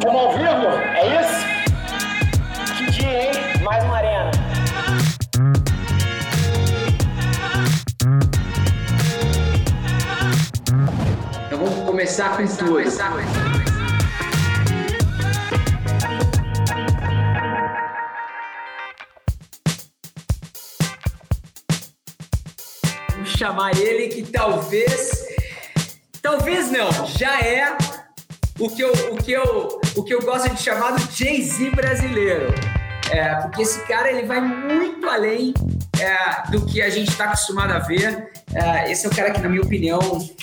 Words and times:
Estamos 0.00 0.18
ao 0.18 0.32
vivo? 0.32 0.66
É 0.96 1.20
isso? 1.20 1.38
Que 2.78 2.90
dia, 2.90 3.22
hein? 3.24 3.32
Mais 3.62 3.84
uma 3.84 3.98
arena. 3.98 4.30
Então 11.46 11.58
vamos 11.58 11.84
começar 11.84 12.34
com 12.34 12.46
duas. 12.64 12.96
Vou 23.16 23.26
chamar 23.26 23.76
ele 23.76 24.08
que 24.08 24.22
talvez. 24.22 25.28
Talvez 26.22 26.70
não, 26.70 26.90
já 27.06 27.38
é 27.40 27.76
o 28.58 28.68
que 28.68 28.82
eu, 28.82 28.92
o 29.10 29.16
que 29.16 29.32
eu, 29.32 29.79
o 29.96 30.02
que 30.02 30.14
eu 30.14 30.22
gosto 30.22 30.54
de 30.54 30.62
chamar 30.62 30.92
do 30.92 31.12
Jay-Z 31.12 31.70
brasileiro. 31.70 32.52
É, 33.10 33.34
porque 33.36 33.62
esse 33.62 33.80
cara 33.86 34.10
ele 34.10 34.24
vai 34.24 34.40
muito 34.40 35.08
além 35.08 35.52
é, 36.00 36.50
do 36.50 36.64
que 36.64 36.80
a 36.80 36.88
gente 36.88 37.10
está 37.10 37.24
acostumado 37.24 37.72
a 37.72 37.80
ver. 37.80 38.30
É, 38.54 38.90
esse 38.90 39.04
é 39.04 39.08
o 39.08 39.14
cara 39.14 39.32
que, 39.32 39.40
na 39.40 39.48
minha 39.48 39.62
opinião, 39.62 40.00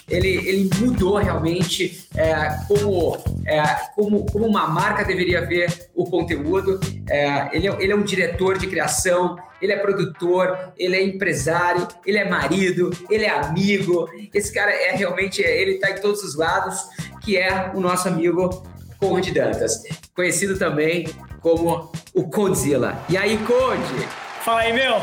ele, 0.10 0.28
ele 0.28 0.70
mudou 0.80 1.18
realmente 1.18 2.08
é, 2.16 2.58
como, 2.68 3.18
é, 3.46 3.64
como, 3.96 4.26
como 4.26 4.46
uma 4.46 4.68
marca 4.68 5.06
deveria 5.06 5.46
ver 5.46 5.90
o 5.96 6.06
conteúdo. 6.06 6.80
É, 7.10 7.50
ele, 7.56 7.68
ele 7.68 7.92
é 7.92 7.96
um 7.96 8.04
diretor 8.04 8.58
de 8.58 8.68
criação, 8.68 9.38
ele 9.62 9.72
é 9.72 9.78
produtor, 9.78 10.74
ele 10.78 10.96
é 10.98 11.04
empresário, 11.04 11.88
ele 12.06 12.18
é 12.18 12.30
marido, 12.30 12.92
ele 13.10 13.24
é 13.24 13.30
amigo. 13.30 14.10
Esse 14.34 14.54
cara 14.54 14.72
é 14.72 14.92
realmente, 14.92 15.42
ele 15.42 15.76
está 15.76 15.90
em 15.90 16.02
todos 16.02 16.22
os 16.22 16.36
lados, 16.36 16.90
que 17.22 17.38
é 17.38 17.72
o 17.74 17.80
nosso 17.80 18.10
amigo 18.10 18.64
Conde 19.00 19.32
Dantas, 19.32 19.84
conhecido 20.16 20.58
também 20.58 21.08
como 21.42 21.92
o 22.14 22.30
Condzilla. 22.30 22.98
E 23.10 23.18
aí, 23.18 23.38
Conde? 23.40 24.08
Fala 24.44 24.62
aí, 24.62 24.74
meu. 24.74 24.96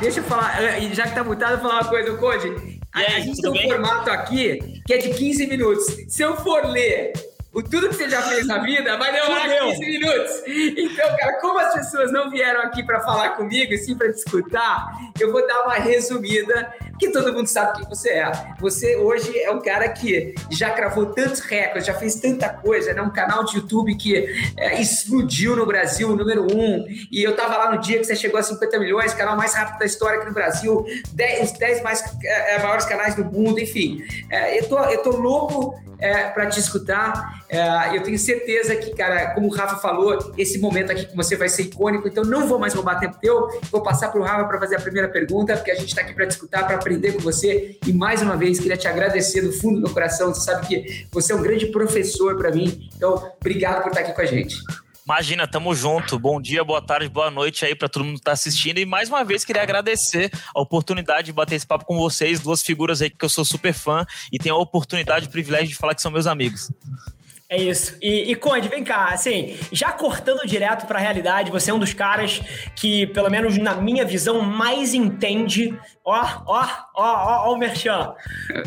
Deixa 0.00 0.20
eu 0.20 0.24
falar, 0.24 0.60
já 0.92 1.06
que 1.06 1.14
tá 1.14 1.24
mutado, 1.24 1.52
eu 1.52 1.60
falar 1.60 1.80
uma 1.80 1.88
coisa, 1.88 2.16
Conde. 2.16 2.80
A, 2.92 2.98
aí, 2.98 3.06
a 3.06 3.20
gente 3.20 3.40
tem 3.40 3.50
um 3.50 3.54
bem? 3.54 3.68
formato 3.68 4.10
aqui 4.10 4.82
que 4.86 4.92
é 4.92 4.98
de 4.98 5.10
15 5.10 5.46
minutos. 5.46 5.86
Se 6.08 6.22
eu 6.22 6.36
for 6.36 6.66
ler 6.66 7.12
tudo 7.60 7.88
que 7.88 7.94
você 7.94 8.08
já 8.08 8.22
fez 8.22 8.46
na 8.46 8.58
vida 8.58 8.96
vai 8.96 9.12
demorar 9.12 9.46
15 9.46 9.80
minutos. 9.80 10.42
Então, 10.46 11.16
cara, 11.16 11.40
como 11.40 11.58
as 11.58 11.74
pessoas 11.74 12.10
não 12.10 12.30
vieram 12.30 12.62
aqui 12.62 12.82
para 12.82 13.00
falar 13.00 13.30
comigo, 13.30 13.74
e 13.74 13.78
sim 13.78 13.94
para 13.94 14.08
discutir, 14.08 14.58
eu 15.20 15.30
vou 15.30 15.46
dar 15.46 15.64
uma 15.64 15.74
resumida, 15.74 16.72
que 16.98 17.10
todo 17.10 17.32
mundo 17.32 17.46
sabe 17.48 17.78
quem 17.78 17.88
você 17.88 18.10
é. 18.10 18.32
Você 18.60 18.96
hoje 18.96 19.36
é 19.38 19.50
um 19.50 19.60
cara 19.60 19.88
que 19.88 20.34
já 20.50 20.70
cravou 20.70 21.06
tantos 21.06 21.40
recordes, 21.40 21.86
já 21.86 21.94
fez 21.94 22.14
tanta 22.14 22.48
coisa, 22.48 22.94
né? 22.94 23.02
Um 23.02 23.10
canal 23.10 23.44
de 23.44 23.56
YouTube 23.56 23.94
que 23.96 24.24
é, 24.56 24.80
explodiu 24.80 25.56
no 25.56 25.66
Brasil, 25.66 26.14
número 26.16 26.44
um. 26.44 26.86
E 27.10 27.22
eu 27.22 27.34
tava 27.34 27.56
lá 27.56 27.72
no 27.72 27.80
dia 27.80 27.98
que 27.98 28.04
você 28.04 28.14
chegou 28.14 28.38
a 28.38 28.42
50 28.42 28.78
milhões, 28.78 29.12
canal 29.14 29.36
mais 29.36 29.54
rápido 29.54 29.80
da 29.80 29.84
história 29.84 30.18
aqui 30.18 30.26
no 30.28 30.34
Brasil, 30.34 30.86
10, 31.12 31.52
os 31.52 31.58
10 31.58 31.82
mais, 31.82 32.02
é, 32.24 32.54
é, 32.54 32.62
maiores 32.62 32.84
canais 32.84 33.14
do 33.14 33.24
mundo, 33.24 33.58
enfim. 33.58 34.02
É, 34.30 34.58
eu, 34.58 34.68
tô, 34.68 34.78
eu 34.78 35.02
tô 35.02 35.10
louco 35.10 35.81
é, 36.02 36.24
para 36.24 36.46
te 36.46 36.58
escutar. 36.58 37.44
É, 37.48 37.96
eu 37.96 38.02
tenho 38.02 38.18
certeza 38.18 38.74
que, 38.74 38.90
cara, 38.94 39.34
como 39.34 39.46
o 39.46 39.54
Rafa 39.54 39.76
falou, 39.76 40.32
esse 40.36 40.58
momento 40.58 40.90
aqui 40.90 41.06
com 41.06 41.14
você 41.14 41.36
vai 41.36 41.48
ser 41.48 41.62
icônico, 41.62 42.08
então 42.08 42.24
não 42.24 42.48
vou 42.48 42.58
mais 42.58 42.74
roubar 42.74 42.98
tempo 42.98 43.16
teu. 43.20 43.48
Vou 43.70 43.82
passar 43.82 44.10
para 44.10 44.20
o 44.20 44.24
Rafa 44.24 44.44
para 44.44 44.58
fazer 44.58 44.76
a 44.76 44.80
primeira 44.80 45.08
pergunta, 45.08 45.56
porque 45.56 45.70
a 45.70 45.76
gente 45.76 45.88
está 45.88 46.00
aqui 46.00 46.12
para 46.12 46.24
discutir, 46.24 46.58
para 46.58 46.74
aprender 46.74 47.12
com 47.12 47.20
você. 47.20 47.78
E 47.86 47.92
mais 47.92 48.20
uma 48.20 48.36
vez, 48.36 48.58
queria 48.58 48.76
te 48.76 48.88
agradecer 48.88 49.42
do 49.42 49.52
fundo 49.52 49.76
do 49.76 49.82
meu 49.82 49.90
coração. 49.92 50.34
Você 50.34 50.40
sabe 50.40 50.66
que 50.66 51.06
você 51.12 51.32
é 51.32 51.36
um 51.36 51.42
grande 51.42 51.66
professor 51.66 52.36
para 52.36 52.50
mim. 52.50 52.90
Então, 52.96 53.32
obrigado 53.40 53.82
por 53.82 53.90
estar 53.90 54.00
aqui 54.00 54.12
com 54.12 54.22
a 54.22 54.26
gente. 54.26 54.56
Imagina, 55.04 55.48
tamo 55.48 55.74
junto. 55.74 56.16
Bom 56.16 56.40
dia, 56.40 56.62
boa 56.62 56.80
tarde, 56.80 57.08
boa 57.08 57.28
noite 57.28 57.64
aí 57.64 57.74
para 57.74 57.88
todo 57.88 58.04
mundo 58.04 58.18
que 58.18 58.22
tá 58.22 58.32
assistindo. 58.32 58.78
E 58.78 58.86
mais 58.86 59.08
uma 59.08 59.24
vez 59.24 59.44
queria 59.44 59.62
agradecer 59.62 60.30
a 60.54 60.60
oportunidade 60.60 61.26
de 61.26 61.32
bater 61.32 61.56
esse 61.56 61.66
papo 61.66 61.84
com 61.84 61.98
vocês, 61.98 62.38
duas 62.38 62.62
figuras 62.62 63.02
aí 63.02 63.10
que 63.10 63.24
eu 63.24 63.28
sou 63.28 63.44
super 63.44 63.74
fã 63.74 64.06
e 64.32 64.38
tenho 64.38 64.54
a 64.54 64.58
oportunidade, 64.58 65.26
o 65.26 65.30
privilégio 65.30 65.68
de 65.68 65.74
falar 65.74 65.96
que 65.96 66.02
são 66.02 66.10
meus 66.10 66.28
amigos. 66.28 66.70
É 67.52 67.60
isso. 67.60 67.98
E, 68.00 68.30
e 68.30 68.34
Conde, 68.34 68.66
vem 68.68 68.82
cá, 68.82 69.08
assim, 69.12 69.58
já 69.70 69.92
cortando 69.92 70.46
direto 70.46 70.86
para 70.86 70.98
a 70.98 71.02
realidade, 71.02 71.50
você 71.50 71.70
é 71.70 71.74
um 71.74 71.78
dos 71.78 71.92
caras 71.92 72.40
que, 72.74 73.06
pelo 73.08 73.28
menos 73.28 73.58
na 73.58 73.74
minha 73.74 74.06
visão, 74.06 74.40
mais 74.40 74.94
entende, 74.94 75.78
ó, 76.02 76.42
ó, 76.46 76.66
ó, 76.94 77.48
ó, 77.48 77.52
o 77.52 77.58
Merchan, 77.58 78.14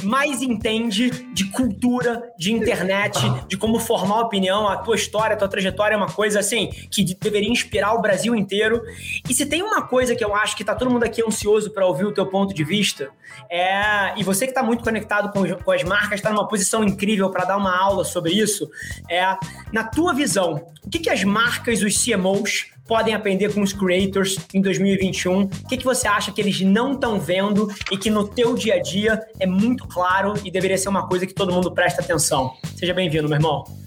mais 0.04 0.42
entende 0.42 1.10
de 1.10 1.46
cultura, 1.52 2.32
de 2.38 2.52
internet, 2.52 3.20
de 3.48 3.58
como 3.58 3.80
formar 3.80 4.22
opinião, 4.22 4.68
a 4.68 4.78
tua 4.78 4.96
história, 4.96 5.36
a 5.36 5.38
tua 5.38 5.48
trajetória 5.48 5.96
é 5.96 5.98
uma 5.98 6.12
coisa, 6.12 6.40
assim, 6.40 6.70
que 6.90 7.04
deveria 7.16 7.50
inspirar 7.50 7.94
o 7.94 8.02
Brasil 8.02 8.36
inteiro. 8.36 8.82
E 9.30 9.34
se 9.34 9.46
tem 9.46 9.62
uma 9.62 9.84
coisa 9.84 10.16
que 10.16 10.24
eu 10.24 10.36
acho 10.36 10.56
que 10.56 10.64
tá 10.64 10.76
todo 10.76 10.90
mundo 10.90 11.04
aqui 11.04 11.24
ansioso 11.26 11.72
para 11.72 11.86
ouvir 11.86 12.06
o 12.06 12.14
teu 12.14 12.26
ponto 12.26 12.54
de 12.54 12.64
vista, 12.64 13.10
é, 13.50 14.18
e 14.18 14.24
você 14.24 14.46
que 14.46 14.52
está 14.52 14.64
muito 14.64 14.84
conectado 14.84 15.32
com, 15.32 15.48
com 15.64 15.72
as 15.72 15.84
marcas, 15.84 16.14
está 16.14 16.32
numa 16.32 16.48
posição 16.48 16.84
incrível 16.84 17.30
para 17.30 17.46
dar 17.46 17.58
uma 17.58 17.78
aula 17.78 18.04
sobre 18.04 18.32
isso, 18.32 18.70
é, 19.10 19.36
na 19.72 19.84
tua 19.84 20.14
visão, 20.14 20.68
o 20.84 20.90
que, 20.90 21.00
que 21.00 21.10
as 21.10 21.24
marcas, 21.24 21.82
os 21.82 22.04
CMOs, 22.04 22.75
podem 22.88 23.14
aprender 23.14 23.54
com 23.54 23.62
os 23.62 23.74
creators 23.74 24.38
em 24.54 24.62
2021? 24.62 25.44
O 25.44 25.48
que, 25.68 25.78
que 25.78 25.86
você 25.86 26.08
acha 26.08 26.32
que 26.32 26.42
eles 26.42 26.62
não 26.62 26.94
estão 26.94 27.20
vendo 27.20 27.68
e 27.92 27.98
que 27.98 28.10
no 28.10 28.28
teu 28.28 28.56
dia 28.56 28.76
a 28.76 28.82
dia 28.82 29.22
é 29.40 29.46
muito 29.46 29.88
claro 29.88 30.34
e 30.44 30.52
deveria 30.52 30.78
ser 30.78 30.90
uma 30.90 31.08
coisa 31.08 31.26
que 31.26 31.34
todo 31.34 31.52
mundo 31.52 31.72
presta 31.72 32.02
atenção? 32.02 32.54
Seja 32.76 32.94
bem-vindo, 32.94 33.28
meu 33.28 33.38
irmão. 33.38 33.85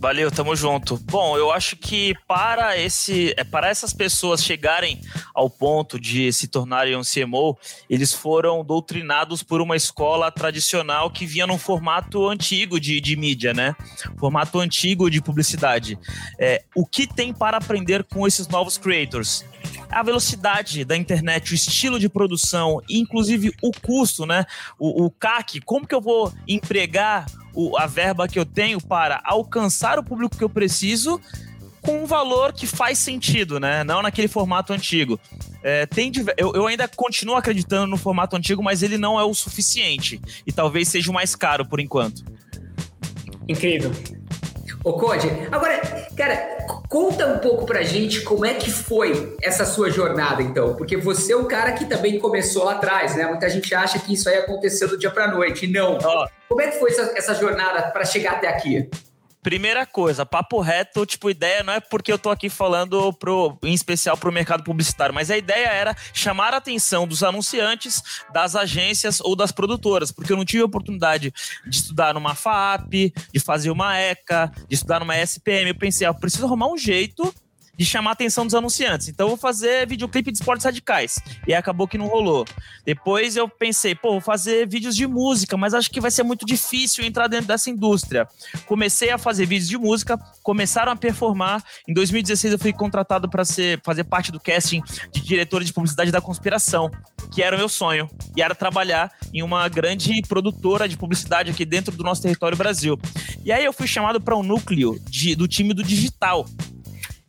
Valeu, 0.00 0.30
tamo 0.30 0.56
junto. 0.56 0.96
Bom, 0.96 1.36
eu 1.36 1.52
acho 1.52 1.76
que 1.76 2.14
para 2.26 2.74
esse, 2.78 3.34
é, 3.36 3.44
para 3.44 3.68
essas 3.68 3.92
pessoas 3.92 4.42
chegarem 4.42 4.98
ao 5.34 5.50
ponto 5.50 6.00
de 6.00 6.32
se 6.32 6.48
tornarem 6.48 6.96
um 6.96 7.02
CMO, 7.02 7.58
eles 7.88 8.10
foram 8.10 8.64
doutrinados 8.64 9.42
por 9.42 9.60
uma 9.60 9.76
escola 9.76 10.32
tradicional 10.32 11.10
que 11.10 11.26
vinha 11.26 11.46
num 11.46 11.58
formato 11.58 12.26
antigo 12.26 12.80
de, 12.80 12.98
de 12.98 13.14
mídia, 13.14 13.52
né? 13.52 13.76
Formato 14.18 14.58
antigo 14.58 15.10
de 15.10 15.20
publicidade. 15.20 15.98
É, 16.38 16.64
o 16.74 16.86
que 16.86 17.06
tem 17.06 17.34
para 17.34 17.58
aprender 17.58 18.02
com 18.04 18.26
esses 18.26 18.48
novos 18.48 18.78
creators? 18.78 19.44
a 19.90 20.02
velocidade 20.02 20.84
da 20.84 20.96
internet, 20.96 21.52
o 21.52 21.54
estilo 21.54 21.98
de 21.98 22.08
produção, 22.08 22.80
inclusive 22.88 23.52
o 23.60 23.72
custo, 23.72 24.24
né? 24.24 24.46
O, 24.78 25.04
o 25.04 25.10
CAC, 25.10 25.60
como 25.60 25.86
que 25.86 25.94
eu 25.94 26.00
vou 26.00 26.32
empregar 26.46 27.26
o, 27.60 27.76
a 27.76 27.86
verba 27.86 28.26
que 28.26 28.38
eu 28.38 28.46
tenho 28.46 28.80
para 28.80 29.20
alcançar 29.24 29.98
o 29.98 30.02
público 30.02 30.36
que 30.36 30.44
eu 30.44 30.48
preciso 30.48 31.20
com 31.82 32.02
um 32.02 32.06
valor 32.06 32.52
que 32.52 32.66
faz 32.66 32.98
sentido, 32.98 33.58
né? 33.58 33.84
Não 33.84 34.02
naquele 34.02 34.28
formato 34.28 34.72
antigo. 34.72 35.18
É, 35.62 35.86
tem, 35.86 36.10
eu, 36.36 36.52
eu 36.54 36.66
ainda 36.66 36.88
continuo 36.88 37.36
acreditando 37.36 37.86
no 37.86 37.96
formato 37.96 38.36
antigo, 38.36 38.62
mas 38.62 38.82
ele 38.82 38.96
não 38.96 39.18
é 39.18 39.24
o 39.24 39.34
suficiente. 39.34 40.20
E 40.46 40.52
talvez 40.52 40.88
seja 40.88 41.10
o 41.10 41.14
mais 41.14 41.34
caro 41.34 41.66
por 41.66 41.80
enquanto. 41.80 42.24
Incrível. 43.48 43.90
Ô, 44.82 44.94
Code, 44.94 45.28
agora, 45.52 45.78
cara, 46.16 46.66
conta 46.88 47.26
um 47.26 47.38
pouco 47.38 47.66
pra 47.66 47.82
gente 47.82 48.22
como 48.22 48.46
é 48.46 48.54
que 48.54 48.70
foi 48.70 49.36
essa 49.42 49.66
sua 49.66 49.90
jornada, 49.90 50.42
então. 50.42 50.74
Porque 50.74 50.96
você 50.96 51.32
é 51.32 51.36
um 51.36 51.44
cara 51.44 51.72
que 51.72 51.84
também 51.84 52.18
começou 52.18 52.64
lá 52.64 52.72
atrás, 52.72 53.16
né? 53.16 53.26
Muita 53.26 53.48
gente 53.50 53.74
acha 53.74 53.98
que 53.98 54.14
isso 54.14 54.28
aí 54.28 54.36
aconteceu 54.36 54.88
do 54.88 54.98
dia 54.98 55.10
pra 55.10 55.28
noite. 55.28 55.66
Não. 55.66 55.98
Oh. 55.98 56.39
Como 56.50 56.60
é 56.62 56.66
que 56.68 56.80
foi 56.80 56.90
essa, 56.90 57.02
essa 57.16 57.34
jornada 57.36 57.92
para 57.92 58.04
chegar 58.04 58.32
até 58.32 58.48
aqui? 58.48 58.90
Primeira 59.40 59.86
coisa, 59.86 60.26
papo 60.26 60.60
reto, 60.60 61.06
tipo, 61.06 61.30
ideia 61.30 61.62
não 61.62 61.72
é 61.72 61.80
porque 61.80 62.12
eu 62.12 62.18
tô 62.18 62.28
aqui 62.28 62.50
falando 62.50 63.12
pro, 63.12 63.56
em 63.62 63.72
especial 63.72 64.16
pro 64.16 64.32
mercado 64.32 64.64
publicitário, 64.64 65.14
mas 65.14 65.30
a 65.30 65.38
ideia 65.38 65.68
era 65.68 65.96
chamar 66.12 66.52
a 66.52 66.56
atenção 66.56 67.06
dos 67.06 67.22
anunciantes, 67.22 68.02
das 68.34 68.56
agências 68.56 69.20
ou 69.20 69.36
das 69.36 69.52
produtoras, 69.52 70.10
porque 70.10 70.32
eu 70.32 70.36
não 70.36 70.44
tive 70.44 70.62
a 70.62 70.66
oportunidade 70.66 71.32
de 71.64 71.76
estudar 71.76 72.12
numa 72.14 72.34
FAP, 72.34 73.14
de 73.32 73.40
fazer 73.40 73.70
uma 73.70 73.96
ECA, 73.96 74.52
de 74.68 74.74
estudar 74.74 74.98
numa 74.98 75.16
SPM. 75.16 75.68
Eu 75.68 75.78
pensei, 75.78 76.04
ah, 76.04 76.10
eu 76.10 76.14
preciso 76.14 76.46
arrumar 76.46 76.66
um 76.66 76.76
jeito 76.76 77.32
de 77.80 77.86
chamar 77.86 78.10
a 78.10 78.12
atenção 78.12 78.44
dos 78.44 78.54
anunciantes. 78.54 79.08
Então 79.08 79.28
vou 79.28 79.38
fazer 79.38 79.88
videoclipe 79.88 80.30
de 80.30 80.36
esportes 80.36 80.66
radicais. 80.66 81.18
E 81.48 81.54
acabou 81.54 81.88
que 81.88 81.96
não 81.96 82.08
rolou. 82.08 82.44
Depois 82.84 83.36
eu 83.36 83.48
pensei, 83.48 83.94
pô, 83.94 84.10
vou 84.10 84.20
fazer 84.20 84.68
vídeos 84.68 84.94
de 84.94 85.06
música, 85.06 85.56
mas 85.56 85.72
acho 85.72 85.90
que 85.90 85.98
vai 85.98 86.10
ser 86.10 86.22
muito 86.22 86.44
difícil 86.44 87.02
entrar 87.02 87.26
dentro 87.26 87.46
dessa 87.46 87.70
indústria. 87.70 88.28
Comecei 88.66 89.08
a 89.08 89.16
fazer 89.16 89.46
vídeos 89.46 89.66
de 89.66 89.78
música, 89.78 90.18
começaram 90.42 90.92
a 90.92 90.96
performar. 90.96 91.64
Em 91.88 91.94
2016 91.94 92.52
eu 92.52 92.58
fui 92.58 92.70
contratado 92.70 93.30
para 93.30 93.46
ser 93.46 93.80
fazer 93.82 94.04
parte 94.04 94.30
do 94.30 94.38
casting 94.38 94.82
de 95.10 95.22
diretor 95.22 95.64
de 95.64 95.72
publicidade 95.72 96.12
da 96.12 96.20
Conspiração, 96.20 96.90
que 97.32 97.42
era 97.42 97.56
o 97.56 97.58
meu 97.58 97.68
sonho. 97.68 98.10
E 98.36 98.42
era 98.42 98.54
trabalhar 98.54 99.10
em 99.32 99.42
uma 99.42 99.66
grande 99.70 100.20
produtora 100.28 100.86
de 100.86 100.98
publicidade 100.98 101.50
aqui 101.50 101.64
dentro 101.64 101.96
do 101.96 102.04
nosso 102.04 102.20
território 102.20 102.58
Brasil. 102.58 103.00
E 103.42 103.50
aí 103.50 103.64
eu 103.64 103.72
fui 103.72 103.86
chamado 103.86 104.20
para 104.20 104.36
um 104.36 104.42
núcleo 104.42 105.00
de, 105.08 105.34
do 105.34 105.48
time 105.48 105.72
do 105.72 105.82
digital 105.82 106.44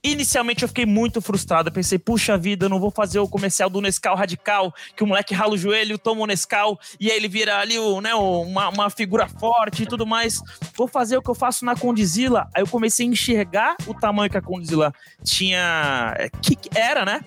Inicialmente 0.03 0.63
eu 0.63 0.67
fiquei 0.67 0.85
muito 0.85 1.21
frustrado. 1.21 1.71
Pensei, 1.71 1.99
puxa 1.99 2.35
vida, 2.35 2.65
eu 2.65 2.69
não 2.69 2.79
vou 2.79 2.89
fazer 2.89 3.19
o 3.19 3.27
comercial 3.27 3.69
do 3.69 3.79
Nescau 3.79 4.15
Radical, 4.15 4.73
que 4.95 5.03
o 5.03 5.07
moleque 5.07 5.33
rala 5.33 5.53
o 5.53 5.57
joelho, 5.57 5.97
toma 5.97 6.21
o 6.21 6.25
Nescau 6.25 6.79
e 6.99 7.11
aí 7.11 7.17
ele 7.17 7.27
vira 7.27 7.59
ali 7.59 7.77
o, 7.77 8.01
né, 8.01 8.15
uma, 8.15 8.69
uma 8.69 8.89
figura 8.89 9.27
forte 9.27 9.83
e 9.83 9.85
tudo 9.85 10.07
mais. 10.07 10.41
Vou 10.75 10.87
fazer 10.87 11.17
o 11.17 11.21
que 11.21 11.29
eu 11.29 11.35
faço 11.35 11.63
na 11.65 11.75
Condizila. 11.75 12.49
Aí 12.55 12.63
eu 12.63 12.67
comecei 12.67 13.05
a 13.05 13.09
enxergar 13.09 13.75
o 13.85 13.93
tamanho 13.93 14.29
que 14.29 14.37
a 14.37 14.41
Condizila 14.41 14.91
tinha. 15.23 16.15
É, 16.17 16.29
que 16.29 16.57
era, 16.75 17.05
né? 17.05 17.21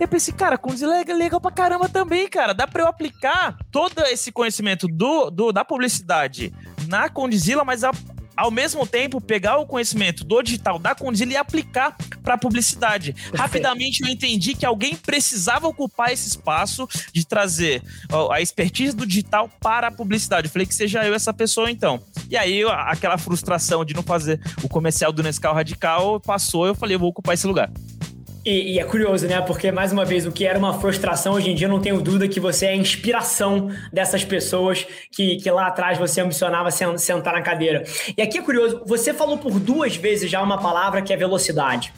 Eu 0.00 0.08
pensei, 0.08 0.34
cara, 0.34 0.58
Condizila 0.58 1.00
é 1.00 1.04
legal 1.14 1.40
pra 1.40 1.52
caramba 1.52 1.88
também, 1.88 2.28
cara. 2.28 2.52
Dá 2.52 2.66
pra 2.66 2.82
eu 2.82 2.88
aplicar 2.88 3.56
todo 3.70 4.00
esse 4.06 4.32
conhecimento 4.32 4.88
do, 4.88 5.30
do 5.30 5.52
da 5.52 5.64
publicidade 5.64 6.52
na 6.88 7.08
Condizila, 7.08 7.64
mas 7.64 7.84
a, 7.84 7.92
ao 8.36 8.50
mesmo 8.50 8.86
tempo, 8.86 9.20
pegar 9.20 9.58
o 9.58 9.66
conhecimento 9.66 10.24
do 10.24 10.42
digital 10.42 10.78
da 10.78 10.94
Condizila 10.94 11.32
e 11.32 11.36
aplicar 11.36 11.96
para 12.22 12.38
publicidade. 12.38 13.12
Perfeito. 13.12 13.36
Rapidamente 13.36 14.02
eu 14.02 14.08
entendi 14.08 14.54
que 14.54 14.66
alguém 14.66 14.96
precisava 14.96 15.68
ocupar 15.68 16.12
esse 16.12 16.28
espaço 16.28 16.88
de 17.12 17.26
trazer 17.26 17.82
a 18.30 18.40
expertise 18.40 18.94
do 18.94 19.06
digital 19.06 19.50
para 19.60 19.88
a 19.88 19.90
publicidade. 19.90 20.46
Eu 20.48 20.52
falei 20.52 20.66
que 20.66 20.74
seja 20.74 21.04
eu 21.04 21.14
essa 21.14 21.32
pessoa 21.32 21.70
então. 21.70 22.02
E 22.28 22.36
aí 22.36 22.62
aquela 22.64 23.18
frustração 23.18 23.84
de 23.84 23.94
não 23.94 24.02
fazer 24.02 24.40
o 24.62 24.68
comercial 24.68 25.12
do 25.12 25.22
Nescau 25.22 25.54
Radical 25.54 26.20
passou, 26.20 26.66
eu 26.66 26.74
falei, 26.74 26.96
eu 26.96 27.00
vou 27.00 27.10
ocupar 27.10 27.34
esse 27.34 27.46
lugar. 27.46 27.70
E, 28.44 28.74
e, 28.74 28.78
é 28.78 28.84
curioso, 28.84 29.26
né? 29.26 29.40
Porque, 29.40 29.72
mais 29.72 29.90
uma 29.90 30.04
vez, 30.04 30.26
o 30.26 30.32
que 30.32 30.44
era 30.44 30.58
uma 30.58 30.78
frustração, 30.78 31.32
hoje 31.32 31.50
em 31.50 31.54
dia 31.54 31.66
não 31.66 31.80
tenho 31.80 32.00
dúvida 32.00 32.28
que 32.28 32.38
você 32.38 32.66
é 32.66 32.70
a 32.70 32.76
inspiração 32.76 33.70
dessas 33.90 34.22
pessoas 34.22 34.86
que, 35.10 35.36
que 35.36 35.50
lá 35.50 35.68
atrás 35.68 35.96
você 35.96 36.20
ambicionava 36.20 36.70
sentar 36.70 37.32
na 37.32 37.40
cadeira. 37.40 37.84
E 38.16 38.20
aqui 38.20 38.36
é 38.36 38.42
curioso, 38.42 38.82
você 38.84 39.14
falou 39.14 39.38
por 39.38 39.58
duas 39.58 39.96
vezes 39.96 40.30
já 40.30 40.42
uma 40.42 40.58
palavra 40.58 41.00
que 41.00 41.12
é 41.12 41.16
velocidade. 41.16 41.92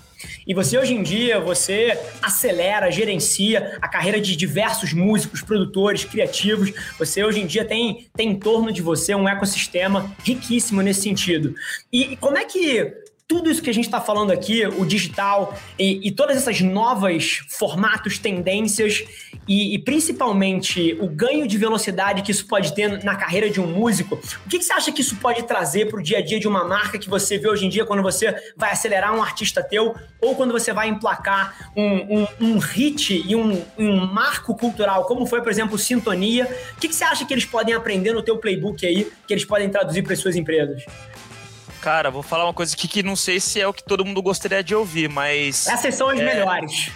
E 0.47 0.55
você 0.55 0.79
hoje 0.79 0.95
em 0.95 1.03
dia, 1.03 1.41
você 1.41 1.99
acelera, 2.23 2.91
gerencia 2.91 3.77
a 3.83 3.89
carreira 3.89 4.21
de 4.21 4.37
diversos 4.37 4.93
músicos, 4.93 5.43
produtores, 5.43 6.05
criativos. 6.05 6.73
Você 6.99 7.25
hoje 7.25 7.41
em 7.41 7.47
dia 7.47 7.65
tem, 7.65 8.07
tem 8.15 8.31
em 8.31 8.39
torno 8.39 8.73
de 8.73 8.81
você 8.81 9.15
um 9.15 9.29
ecossistema 9.29 10.15
riquíssimo 10.23 10.81
nesse 10.81 11.03
sentido. 11.03 11.55
E 11.93 12.17
como 12.17 12.39
é 12.39 12.45
que 12.45 13.06
tudo 13.29 13.51
isso 13.51 13.61
que 13.61 13.71
a 13.71 13.75
gente 13.75 13.87
está 13.87 14.01
falando 14.01 14.31
aqui, 14.31 14.65
o 14.65 14.85
digital 14.85 15.59
e, 15.77 16.07
e, 16.07 16.13
todas 16.13 16.37
essas 16.37 16.61
novas 16.61 17.41
formatos, 17.49 18.19
tendências 18.19 19.05
e, 19.49 19.75
e, 19.75 19.79
principalmente 19.81 20.97
o 21.01 21.09
ganho 21.09 21.47
de 21.47 21.59
velocidade 21.59 22.23
que 22.23 22.31
isso 22.31 22.47
pode 22.47 22.73
ter 22.73 23.03
na 23.03 23.17
carreira 23.17 23.51
de 23.51 23.61
um 23.61 23.67
músico, 23.67 24.15
o 24.15 24.49
que, 24.49 24.59
que 24.59 24.65
você 24.65 24.73
acha 24.73 24.93
que 24.93 25.01
isso 25.01 25.17
pode 25.17 25.43
trazer 25.43 25.89
para 25.91 25.99
o 25.99 26.03
dia 26.03 26.19
a 26.19 26.21
dia 26.23 26.39
de 26.39 26.47
uma 26.47 26.65
marca 26.65 26.99
que 26.99 27.11
você 27.11 27.37
vê 27.37 27.49
hoje 27.49 27.67
em 27.67 27.69
dia 27.69 27.85
quando 27.85 28.03
você 28.03 28.33
vai 28.57 28.71
acelerar 28.71 29.13
um 29.13 29.21
artista 29.21 29.61
teu 29.61 29.95
ou 30.21 30.37
quando 30.37 30.53
você 30.53 30.73
vai 30.73 30.89
emplacar 30.89 31.73
um, 31.77 32.21
um, 32.21 32.27
um 32.41 32.59
hit 32.59 33.25
e 33.27 33.35
um, 33.35 33.61
um, 33.77 34.07
marco 34.07 34.57
cultural, 34.57 35.05
como 35.05 35.27
foi, 35.27 35.43
por 35.43 35.51
exemplo, 35.51 35.77
Sintonia? 35.77 36.49
O 36.77 36.81
que, 36.81 36.89
que 36.89 36.95
você 36.95 37.05
acha 37.05 37.25
que 37.25 37.35
eles 37.35 37.45
podem 37.45 37.75
aprender 37.75 38.13
no 38.13 38.23
teu 38.23 38.39
playbook 38.39 38.87
aí, 38.87 39.11
que 39.27 39.35
eles 39.35 39.45
podem 39.45 39.69
traduzir 39.69 40.03
para 40.03 40.13
as 40.13 40.21
suas 40.21 40.37
empresas? 40.37 40.85
Cara, 41.87 42.11
vou 42.11 42.21
falar 42.21 42.47
uma 42.47 42.53
coisa 42.53 42.75
aqui 42.75 42.89
que 42.89 43.01
não 43.01 43.15
sei 43.15 43.39
se 43.39 43.61
é 43.61 43.69
o 43.69 43.73
que 43.73 43.85
todo 43.85 44.05
mundo 44.05 44.21
gostaria 44.21 44.61
de 44.61 44.75
ouvir, 44.75 45.09
mas. 45.09 45.69
Essas 45.69 45.95
são 45.95 46.09
as 46.09 46.19
é... 46.19 46.25
melhores 46.25 46.91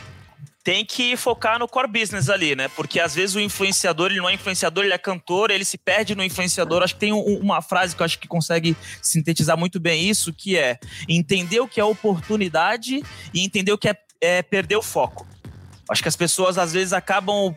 tem 0.64 0.84
que 0.84 1.16
focar 1.16 1.58
no 1.58 1.66
core 1.66 1.88
business 1.88 2.28
ali, 2.28 2.54
né? 2.54 2.69
Porque 2.69 3.00
às 3.00 3.14
vezes 3.14 3.34
o 3.34 3.40
influenciador, 3.40 4.10
ele 4.10 4.20
não 4.20 4.28
é 4.28 4.34
influenciador, 4.34 4.84
ele 4.84 4.92
é 4.92 4.98
cantor, 4.98 5.50
ele 5.50 5.64
se 5.64 5.78
perde 5.78 6.14
no 6.14 6.22
influenciador. 6.22 6.82
Acho 6.82 6.94
que 6.94 7.00
tem 7.00 7.12
um, 7.12 7.38
uma 7.38 7.62
frase 7.62 7.94
que 7.96 8.02
eu 8.02 8.04
acho 8.04 8.19
que 8.19 8.28
consegue 8.28 8.76
sintetizar 9.00 9.56
muito 9.56 9.78
bem 9.81 10.08
isso, 10.08 10.32
que 10.32 10.58
é 10.58 10.78
entender 11.08 11.60
o 11.60 11.69
que 11.69 11.81
é 11.81 11.84
oportunidade 11.84 13.02
e 13.32 13.44
entender 13.44 13.72
o 13.72 13.78
que 13.78 13.88
é, 13.88 13.96
é 14.20 14.42
perder 14.42 14.76
o 14.76 14.82
foco. 14.82 15.26
Acho 15.88 16.02
que 16.02 16.08
as 16.08 16.16
pessoas 16.16 16.58
às 16.58 16.72
vezes 16.72 16.92
acabam 16.92 17.56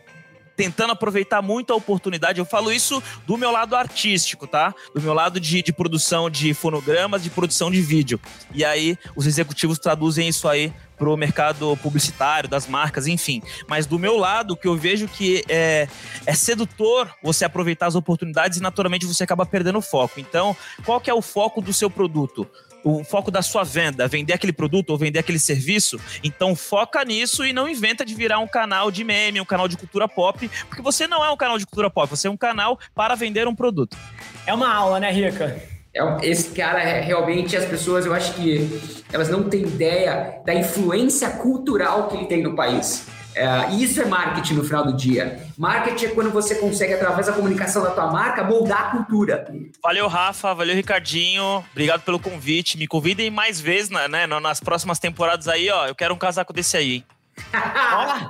tentando 0.55 0.91
aproveitar 0.91 1.41
muito 1.41 1.73
a 1.73 1.75
oportunidade. 1.75 2.39
Eu 2.39 2.45
falo 2.45 2.71
isso 2.71 3.01
do 3.25 3.37
meu 3.37 3.51
lado 3.51 3.75
artístico, 3.75 4.47
tá? 4.47 4.73
Do 4.93 5.01
meu 5.01 5.13
lado 5.13 5.39
de, 5.39 5.61
de 5.61 5.73
produção 5.73 6.29
de 6.29 6.53
fonogramas, 6.53 7.23
de 7.23 7.29
produção 7.29 7.71
de 7.71 7.81
vídeo. 7.81 8.19
E 8.53 8.63
aí 8.63 8.97
os 9.15 9.27
executivos 9.27 9.79
traduzem 9.79 10.27
isso 10.27 10.47
aí 10.47 10.73
para 10.97 11.09
o 11.09 11.17
mercado 11.17 11.75
publicitário, 11.77 12.47
das 12.47 12.67
marcas, 12.67 13.07
enfim. 13.07 13.41
Mas 13.67 13.85
do 13.85 13.99
meu 13.99 14.17
lado, 14.17 14.55
que 14.55 14.67
eu 14.67 14.77
vejo 14.77 15.07
que 15.07 15.43
é, 15.49 15.87
é 16.25 16.33
sedutor 16.33 17.13
você 17.21 17.43
aproveitar 17.43 17.87
as 17.87 17.95
oportunidades 17.95 18.59
e 18.59 18.61
naturalmente 18.61 19.05
você 19.05 19.23
acaba 19.23 19.45
perdendo 19.45 19.79
o 19.79 19.81
foco. 19.81 20.19
Então, 20.19 20.55
qual 20.85 21.01
que 21.01 21.09
é 21.09 21.13
o 21.13 21.21
foco 21.21 21.61
do 21.61 21.73
seu 21.73 21.89
produto? 21.89 22.47
O 22.83 23.03
foco 23.03 23.31
da 23.31 23.41
sua 23.41 23.63
venda, 23.63 24.07
vender 24.07 24.33
aquele 24.33 24.53
produto 24.53 24.89
ou 24.89 24.97
vender 24.97 25.19
aquele 25.19 25.39
serviço, 25.39 25.99
então 26.23 26.55
foca 26.55 27.03
nisso 27.03 27.45
e 27.45 27.53
não 27.53 27.67
inventa 27.67 28.03
de 28.05 28.13
virar 28.13 28.39
um 28.39 28.47
canal 28.47 28.91
de 28.91 29.03
meme, 29.03 29.39
um 29.39 29.45
canal 29.45 29.67
de 29.67 29.77
cultura 29.77 30.07
pop, 30.07 30.49
porque 30.67 30.81
você 30.81 31.07
não 31.07 31.23
é 31.23 31.31
um 31.31 31.37
canal 31.37 31.57
de 31.57 31.65
cultura 31.65 31.89
pop, 31.89 32.09
você 32.09 32.27
é 32.27 32.31
um 32.31 32.37
canal 32.37 32.77
para 32.93 33.15
vender 33.15 33.47
um 33.47 33.55
produto. 33.55 33.97
É 34.45 34.53
uma 34.53 34.73
aula, 34.73 34.99
né, 34.99 35.11
Rica? 35.11 35.61
É, 35.95 36.27
esse 36.27 36.49
cara, 36.49 36.81
é, 36.81 37.01
realmente, 37.01 37.55
as 37.55 37.65
pessoas, 37.65 38.05
eu 38.05 38.13
acho 38.13 38.33
que 38.33 38.67
elas 39.11 39.29
não 39.29 39.43
têm 39.43 39.61
ideia 39.61 40.41
da 40.43 40.53
influência 40.53 41.29
cultural 41.29 42.07
que 42.07 42.17
ele 42.17 42.25
tem 42.25 42.41
no 42.41 42.55
país. 42.55 43.05
É, 43.35 43.71
e 43.71 43.83
isso 43.83 44.01
é 44.01 44.05
marketing 44.05 44.55
no 44.55 44.63
final 44.63 44.85
do 44.85 44.93
dia. 44.93 45.47
Marketing 45.57 46.05
é 46.05 46.09
quando 46.09 46.31
você 46.31 46.55
consegue, 46.55 46.93
através 46.93 47.27
da 47.27 47.33
comunicação 47.33 47.83
da 47.83 47.91
tua 47.91 48.11
marca, 48.11 48.43
moldar 48.43 48.87
a 48.87 48.91
cultura. 48.91 49.47
Valeu, 49.81 50.07
Rafa. 50.07 50.53
Valeu, 50.53 50.75
Ricardinho. 50.75 51.63
Obrigado 51.71 52.01
pelo 52.01 52.19
convite. 52.19 52.77
Me 52.77 52.87
convidem 52.87 53.29
mais 53.29 53.59
vezes 53.59 53.89
né, 53.89 54.07
né 54.07 54.27
nas 54.27 54.59
próximas 54.59 54.99
temporadas 54.99 55.47
aí, 55.47 55.69
ó. 55.69 55.87
Eu 55.87 55.95
quero 55.95 56.13
um 56.13 56.17
casaco 56.17 56.53
desse 56.53 56.77
aí. 56.77 57.03
Ó, 57.93 58.29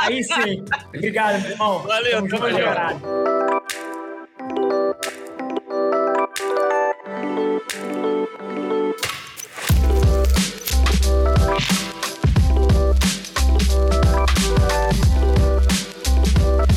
aí 0.00 0.22
sim. 0.22 0.62
Obrigado, 0.88 1.40
meu 1.40 1.52
irmão. 1.52 1.78
Valeu, 1.78 2.28
tamo, 2.28 2.28
tamo 2.28 2.50
junto. 2.50 3.14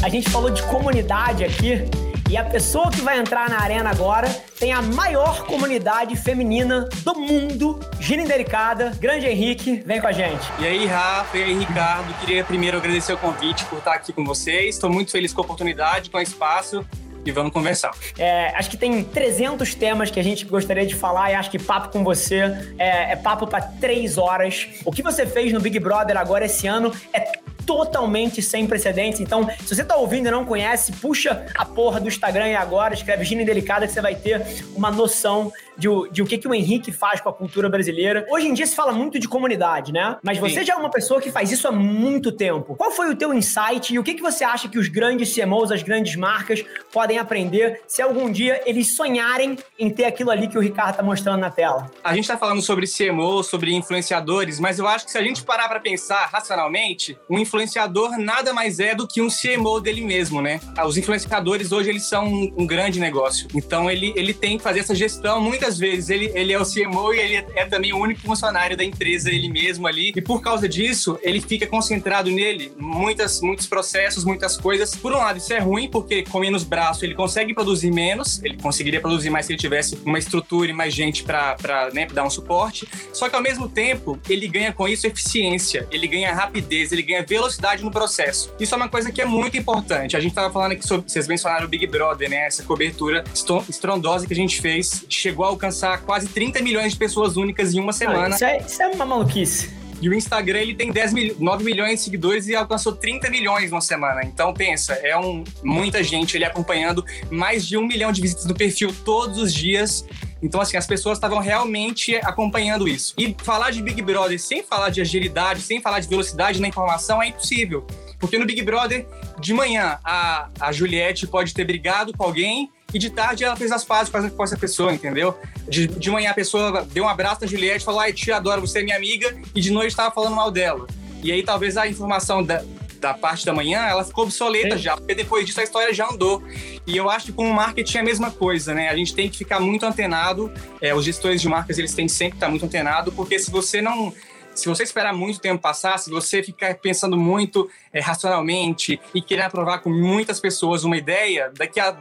A 0.08 0.10
gente 0.10 0.30
falou 0.30 0.50
de 0.50 0.64
comunidade 0.64 1.44
aqui 1.44 1.84
e 2.30 2.38
a 2.38 2.44
pessoa 2.46 2.90
que 2.90 3.02
vai 3.02 3.20
entrar 3.20 3.50
na 3.50 3.60
arena 3.60 3.90
agora 3.90 4.30
tem 4.58 4.72
a 4.72 4.82
maior 4.82 5.44
comunidade 5.44 6.16
feminina 6.16 6.88
do 7.04 7.14
mundo. 7.14 7.78
Gina 8.00 8.24
Indelicada, 8.24 8.94
grande 9.02 9.26
Henrique, 9.26 9.84
vem 9.86 10.00
com 10.00 10.08
a 10.08 10.14
gente. 10.14 10.50
E 10.60 10.66
aí, 10.66 10.86
Rafa, 10.86 11.38
e 11.38 11.44
aí, 11.44 11.60
Ricardo. 11.60 12.14
Queria 12.22 12.42
primeiro 12.46 12.78
agradecer 12.78 13.12
o 13.12 13.18
convite 13.18 13.66
por 13.66 13.80
estar 13.80 13.96
aqui 13.96 14.14
com 14.14 14.24
vocês. 14.24 14.76
Estou 14.76 14.90
muito 14.90 15.12
feliz 15.12 15.34
com 15.34 15.42
a 15.42 15.44
oportunidade, 15.44 16.10
com 16.10 16.18
o 16.18 16.22
espaço 16.22 16.86
e 17.26 17.32
vamos 17.32 17.52
conversar. 17.52 17.92
É, 18.18 18.56
acho 18.56 18.70
que 18.70 18.78
tem 18.78 19.04
300 19.04 19.76
temas 19.76 20.10
que 20.10 20.22
a 20.22 20.24
gente 20.24 20.46
gostaria 20.46 20.86
de 20.86 20.96
falar 20.96 21.32
e 21.32 21.36
acho 21.36 21.52
que 21.52 21.60
papo 21.60 21.90
com 21.90 22.02
você 22.02 22.44
é, 22.80 23.12
é 23.12 23.16
papo 23.18 23.46
para 23.46 23.62
três 23.62 24.18
horas. 24.18 24.70
O 24.86 24.92
que 24.94 25.04
você 25.04 25.28
fez 25.28 25.52
no 25.52 25.60
Big 25.60 25.78
Brother 25.82 26.16
agora 26.16 26.46
esse 26.46 26.66
ano 26.66 26.94
é 27.12 27.40
totalmente 27.68 28.42
sem 28.42 28.66
precedentes. 28.66 29.20
Então, 29.20 29.48
se 29.60 29.76
você 29.76 29.84
tá 29.84 29.98
ouvindo 29.98 30.30
e 30.30 30.32
não 30.32 30.46
conhece, 30.46 30.94
puxa 30.94 31.46
a 31.54 31.66
porra 31.66 32.00
do 32.00 32.08
Instagram 32.08 32.48
e 32.48 32.56
agora, 32.56 32.94
escreve 32.94 33.26
Gina 33.26 33.44
Delicada 33.44 33.86
que 33.86 33.92
você 33.92 34.02
vai 34.02 34.16
ter 34.16 34.42
uma 34.74 34.90
noção 34.90 35.52
de, 35.78 35.88
de 36.12 36.22
o 36.22 36.26
que, 36.26 36.38
que 36.38 36.48
o 36.48 36.54
Henrique 36.54 36.92
faz 36.92 37.22
com 37.22 37.30
a 37.30 37.34
cultura 37.34 37.70
brasileira. 37.70 38.26
Hoje 38.30 38.48
em 38.48 38.54
dia 38.54 38.66
se 38.66 38.76
fala 38.76 38.92
muito 38.92 39.20
de 39.20 39.28
comunidade, 39.28 39.94
né? 39.94 40.18
Mas 40.24 40.38
você 40.40 40.62
Sim. 40.62 40.66
já 40.66 40.74
é 40.74 40.78
uma 40.78 40.90
pessoa 40.90 41.22
que 41.22 41.32
faz 41.32 41.52
isso 41.52 41.68
há 41.68 41.72
muito 41.72 42.32
tempo. 42.32 42.76
Qual 42.76 42.92
foi 42.92 43.12
o 43.12 43.16
teu 43.16 43.34
insight 43.34 43.94
e 43.94 44.00
o 44.00 44.04
que, 44.04 44.16
que 44.16 44.22
você 44.22 44.44
acha 44.44 44.68
que 44.68 44.80
os 44.80 44.88
grandes 44.88 45.34
CMOs, 45.36 45.72
as 45.72 45.84
grandes 45.84 46.16
marcas 46.16 46.64
podem 46.92 47.20
aprender 47.20 47.82
se 47.86 48.02
algum 48.02 48.32
dia 48.32 48.62
eles 48.66 48.96
sonharem 48.96 49.58
em 49.78 49.90
ter 49.90 50.06
aquilo 50.06 50.32
ali 50.32 50.48
que 50.48 50.58
o 50.58 50.62
Ricardo 50.62 50.96
tá 50.96 51.04
mostrando 51.04 51.40
na 51.40 51.52
tela? 51.52 51.92
A 52.04 52.16
gente 52.16 52.28
tá 52.28 52.38
falando 52.38 52.62
sobre 52.62 52.88
CMO, 52.88 53.44
sobre 53.44 53.74
influenciadores, 53.74 54.60
mas 54.60 54.80
eu 54.80 54.88
acho 54.88 55.06
que 55.06 55.12
se 55.12 55.18
a 55.18 55.24
gente 55.24 55.44
parar 55.44 55.68
para 55.70 55.80
pensar 55.80 56.26
racionalmente, 56.32 57.18
um 57.30 57.38
influenciador 57.38 57.57
influenciador 57.58 58.18
nada 58.18 58.54
mais 58.54 58.80
é 58.80 58.94
do 58.94 59.08
que 59.08 59.22
um 59.22 59.28
CMO 59.28 59.80
dele 59.80 60.02
mesmo, 60.02 60.42
né? 60.42 60.60
Ah, 60.76 60.88
os 60.88 60.98
influenciadores 60.98 61.72
hoje 61.72 61.90
eles 61.90 62.04
são 62.04 62.26
um, 62.26 62.54
um, 62.58 62.68
grande 62.68 63.00
negócio. 63.00 63.48
Então 63.54 63.90
ele, 63.90 64.14
ele 64.16 64.34
tem 64.34 64.58
que 64.58 64.64
fazer 64.64 64.80
essa 64.80 64.94
gestão. 64.94 65.42
Muitas 65.42 65.78
vezes 65.78 66.10
ele, 66.10 66.32
ele 66.34 66.54
é 66.54 66.60
o 66.60 66.66
CMO 66.66 67.14
e 67.14 67.20
ele 67.20 67.46
é 67.56 67.66
também 67.66 67.94
o 67.94 67.98
único 67.98 68.22
funcionário 68.22 68.78
da 68.78 68.84
empresa 68.84 69.30
ele 69.30 69.50
mesmo 69.50 69.88
ali. 69.88 70.14
E 70.16 70.22
por 70.22 70.42
causa 70.42 70.68
disso, 70.68 71.20
ele 71.22 71.42
fica 71.42 71.66
concentrado 71.66 72.30
nele, 72.30 72.72
muitas, 72.78 73.42
muitos 73.42 73.68
processos, 73.68 74.24
muitas 74.24 74.56
coisas. 74.58 74.96
Por 74.96 75.12
um 75.12 75.18
lado, 75.18 75.38
isso 75.38 75.54
é 75.54 75.60
ruim, 75.60 75.90
porque 75.90 76.24
com 76.24 76.40
menos 76.40 76.64
braço 76.64 77.04
ele 77.06 77.16
consegue 77.16 77.54
produzir 77.54 77.92
menos, 77.92 78.42
ele 78.44 78.58
conseguiria 78.58 79.02
produzir 79.02 79.30
mais 79.30 79.46
se 79.46 79.54
ele 79.54 79.60
tivesse 79.60 79.98
uma 80.06 80.20
estrutura 80.20 80.70
e 80.70 80.74
mais 80.74 80.94
gente 80.94 81.24
para 81.24 81.90
né, 81.94 82.06
dar 82.06 82.24
um 82.24 82.30
suporte. 82.30 82.88
Só 83.14 83.30
que 83.30 83.36
ao 83.36 83.42
mesmo 83.42 83.68
tempo, 83.68 84.20
ele 84.30 84.48
ganha 84.48 84.72
com 84.72 84.88
isso 84.88 85.08
eficiência, 85.08 85.88
ele 85.92 86.08
ganha 86.08 86.34
rapidez, 86.34 86.92
ele 86.92 87.02
ganha 87.02 87.24
velocidade 87.24 87.47
velocidade 87.48 87.84
no 87.84 87.90
processo. 87.90 88.54
Isso 88.60 88.74
é 88.74 88.78
uma 88.78 88.90
coisa 88.90 89.12
que 89.12 89.22
é 89.22 89.26
muito 89.26 89.58
importante. 89.58 90.16
A 90.16 90.20
gente 90.20 90.32
estava 90.32 90.54
falando 90.54 90.74
aqui 90.74 90.86
sobre, 90.86 91.10
vocês 91.10 91.28
mencionaram 91.28 91.66
o 91.66 91.70
Big 91.70 91.88
Brother, 91.88 92.30
né? 92.30 92.46
Essa 92.46 92.64
cobertura 92.64 93.24
estrondosa 93.68 94.28
que 94.28 94.34
a 94.34 94.36
gente 94.36 94.62
fez, 94.62 95.06
chegou 95.10 95.46
a 95.46 95.50
alcançar 95.50 96.02
quase 96.02 96.28
30 96.28 96.62
milhões 96.62 96.94
de 96.94 97.00
pessoas 97.00 97.38
únicas 97.38 97.74
em 97.74 97.80
uma 97.80 97.94
semana. 97.94 98.28
Ah, 98.28 98.36
isso, 98.36 98.46
é, 98.46 98.58
isso 98.58 98.82
é 98.82 98.88
uma 98.88 99.06
maluquice. 99.06 99.70
E 100.00 100.08
o 100.08 100.14
Instagram 100.14 100.60
ele 100.60 100.76
tem 100.76 100.92
10 100.92 101.14
mil, 101.14 101.36
9 101.40 101.64
milhões 101.64 101.94
de 101.94 102.02
seguidores 102.02 102.48
e 102.48 102.56
alcançou 102.56 102.94
30 102.94 103.30
milhões 103.32 103.72
numa 103.72 103.82
semana. 103.82 104.22
Então 104.24 104.54
pensa, 104.54 104.94
é 104.94 105.18
um, 105.18 105.44
muita 105.64 106.04
gente 106.04 106.38
ele 106.38 106.46
acompanhando 106.46 107.04
mais 107.32 107.66
de 107.66 107.78
um 107.78 107.88
milhão 107.88 108.12
de 108.12 108.22
visitas 108.22 108.46
no 108.46 108.54
perfil 108.54 108.94
todos 109.04 109.40
os 109.40 109.52
dias. 109.52 110.06
Então, 110.42 110.62
assim, 110.62 110.78
as 110.78 110.86
pessoas 110.86 111.18
estavam 111.18 111.40
realmente 111.40 112.16
acompanhando 112.18 112.88
isso. 112.88 113.14
E 113.18 113.36
falar 113.44 113.72
de 113.72 113.82
Big 113.82 114.02
Brother 114.02 114.40
sem 114.40 114.64
falar 114.64 114.90
de 114.90 115.02
agilidade, 115.02 115.62
sem 115.62 115.82
falar 115.82 116.00
de 116.00 116.08
velocidade 116.08 116.62
na 116.62 116.68
informação 116.68 117.22
é 117.22 117.28
impossível. 117.28 117.86
Porque 118.20 118.38
no 118.38 118.46
Big 118.46 118.62
Brother, 118.62 119.06
de 119.40 119.54
manhã, 119.54 120.00
a, 120.04 120.50
a 120.60 120.72
Juliette 120.72 121.28
pode 121.28 121.54
ter 121.54 121.66
brigado 121.66 122.16
com 122.16 122.24
alguém 122.24 122.72
e 122.94 122.98
de 122.98 123.10
tarde 123.10 123.44
ela 123.44 123.56
fez 123.56 123.72
as 123.72 123.84
pazes 123.84 124.12
com 124.12 124.44
essa 124.44 124.58
pessoa, 124.58 124.94
entendeu? 124.94 125.38
De, 125.68 125.88
de 125.88 126.10
manhã 126.10 126.32
a 126.32 126.34
pessoa 126.34 126.86
deu 126.86 127.04
um 127.04 127.10
abraço 127.10 127.42
na 127.42 127.48
Juliette, 127.48 127.84
falou, 127.84 128.00
ai, 128.00 128.14
tia, 128.14 128.38
adoro, 128.38 128.62
você 128.62 128.80
é 128.80 128.84
minha 128.84 128.96
amiga, 128.96 129.36
e 129.54 129.62
de 129.62 129.72
noite 129.72 129.90
estava 129.90 130.14
falando 130.14 130.36
mal 130.36 130.50
dela. 130.50 130.88
E 131.22 131.32
aí 131.32 131.44
talvez 131.44 131.78
a 131.78 131.88
informação 131.88 132.44
da, 132.44 132.64
da 133.00 133.14
parte 133.14 133.46
da 133.46 133.54
manhã, 133.54 133.86
ela 133.86 134.04
ficou 134.04 134.24
obsoleta 134.24 134.76
é. 134.76 134.78
já, 134.78 134.96
porque 134.98 135.16
depois 135.16 135.46
disso 135.46 135.60
a 135.60 135.64
história 135.64 135.94
já 135.94 136.10
andou. 136.10 136.44
E 136.86 136.96
eu 136.96 137.10
acho 137.10 137.28
que 137.28 137.32
com 137.34 137.50
o 137.50 137.54
marketing 137.54 137.98
é 137.98 138.02
a 138.02 138.04
mesma 138.04 138.32
coisa, 138.32 138.74
né? 138.74 138.90
A 138.90 138.96
gente 138.96 139.14
tem 139.14 139.30
que 139.30 139.38
ficar 139.38 139.60
muito 139.60 139.86
antenado, 139.86 140.52
é, 140.82 140.94
os 140.94 141.04
gestores 141.06 141.42
de 141.42 141.48
marcas, 141.48 141.78
eles 141.78 141.94
têm 141.94 142.06
que 142.06 142.12
sempre 142.12 142.38
estar 142.38 142.50
muito 142.50 142.66
antenado, 142.66 143.12
porque 143.12 143.38
se 143.40 143.52
você 143.52 143.82
não 143.82 144.14
se 144.58 144.68
você 144.68 144.82
esperar 144.82 145.14
muito 145.14 145.40
tempo 145.40 145.62
passar, 145.62 146.00
se 146.00 146.10
você 146.10 146.42
ficar 146.42 146.74
pensando 146.76 147.16
muito 147.16 147.70
é, 147.94 148.00
racionalmente 148.00 149.00
e 149.14 149.22
querer 149.22 149.44
aprovar 149.44 149.80
com 149.80 149.92
muitas 149.92 150.40
pessoas 150.40 150.84
uma 150.84 150.98
ideia, 150.98 151.52
daqui 151.56 151.80
a 151.80 151.96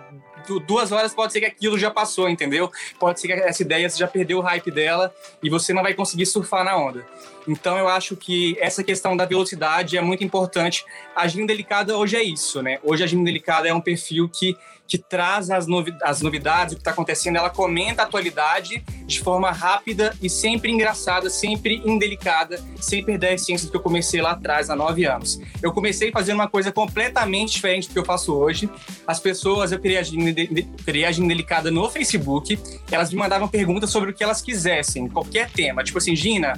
duas 0.67 0.93
horas 0.93 1.15
pode 1.15 1.33
ser 1.33 1.41
que 1.41 1.47
aquilo 1.47 1.79
já 1.79 1.91
passou, 1.91 2.29
entendeu? 2.29 2.71
Pode 2.99 3.21
ser 3.21 3.29
que 3.29 3.33
essa 3.35 3.63
ideia 3.63 3.89
você 3.89 3.99
já 3.99 4.09
perdeu 4.09 4.39
o 4.39 4.41
hype 4.41 4.71
dela 4.71 5.15
e 5.43 5.51
você 5.51 5.73
não 5.73 5.83
vai 5.83 5.95
conseguir 5.95 6.27
surfar 6.27 6.65
na 6.65 6.77
onda. 6.77 7.07
Então 7.49 7.79
eu 7.79 7.89
acho 7.89 8.17
que 8.17 8.57
essa 8.61 8.83
questão 8.83 9.17
da 9.17 9.25
velocidade 9.25 9.97
é 9.97 10.01
muito 10.01 10.25
importante. 10.25 10.85
A 11.15 11.23
Agenda 11.23 11.47
Delicada 11.47 11.97
hoje 11.97 12.17
é 12.17 12.23
isso, 12.23 12.63
né? 12.63 12.79
Hoje 12.83 13.03
a 13.03 13.07
Agenda 13.07 13.25
Delicada 13.25 13.69
é 13.69 13.75
um 13.75 13.81
perfil 13.81 14.29
que 14.29 14.57
que 14.87 14.99
traz 14.99 15.51
as, 15.51 15.67
novi 15.67 15.95
as 16.03 16.21
novidades, 16.21 16.73
o 16.73 16.77
que 16.77 16.81
está 16.81 16.91
acontecendo, 16.91 17.37
ela 17.37 17.51
comenta 17.51 18.03
a 18.03 18.05
atualidade 18.05 18.83
de 19.07 19.21
forma 19.21 19.51
rápida 19.51 20.15
e 20.23 20.29
sempre 20.29 20.71
engraçada, 20.71 21.29
sempre 21.29 21.83
indelicada, 21.85 22.63
sem 22.81 23.05
perder 23.05 23.29
a 23.29 23.33
essência 23.35 23.67
do 23.67 23.71
que 23.71 23.77
eu 23.77 23.83
comecei 23.83 24.21
lá 24.21 24.33
atrás, 24.33 24.71
há 24.71 24.77
nove 24.77 25.05
anos. 25.05 25.41
Eu 25.63 25.73
comecei 25.73 26.11
fazendo 26.11 26.37
uma 26.37 26.49
coisa 26.49 26.73
completamente 26.73 27.53
diferente 27.53 27.89
do 27.89 27.93
que 27.93 27.99
eu 27.99 28.05
faço 28.05 28.35
hoje. 28.35 28.69
As 29.07 29.21
pessoas, 29.21 29.73
eu 29.73 29.79
criei 29.79 29.97
a 29.99 31.09
Agenda 31.09 31.29
Delicada 31.29 31.71
no 31.71 31.89
Facebook, 31.91 32.59
elas 32.91 33.11
me 33.13 33.19
mandavam 33.19 33.49
perguntas 33.49 33.91
sobre 33.91 34.11
o 34.11 34.15
que 34.15 34.23
elas 34.23 34.41
quisessem, 34.41 35.09
qualquer 35.09 35.51
tema. 35.51 35.83
Tipo 35.83 35.99
assim, 35.99 36.15
Gina, 36.15 36.55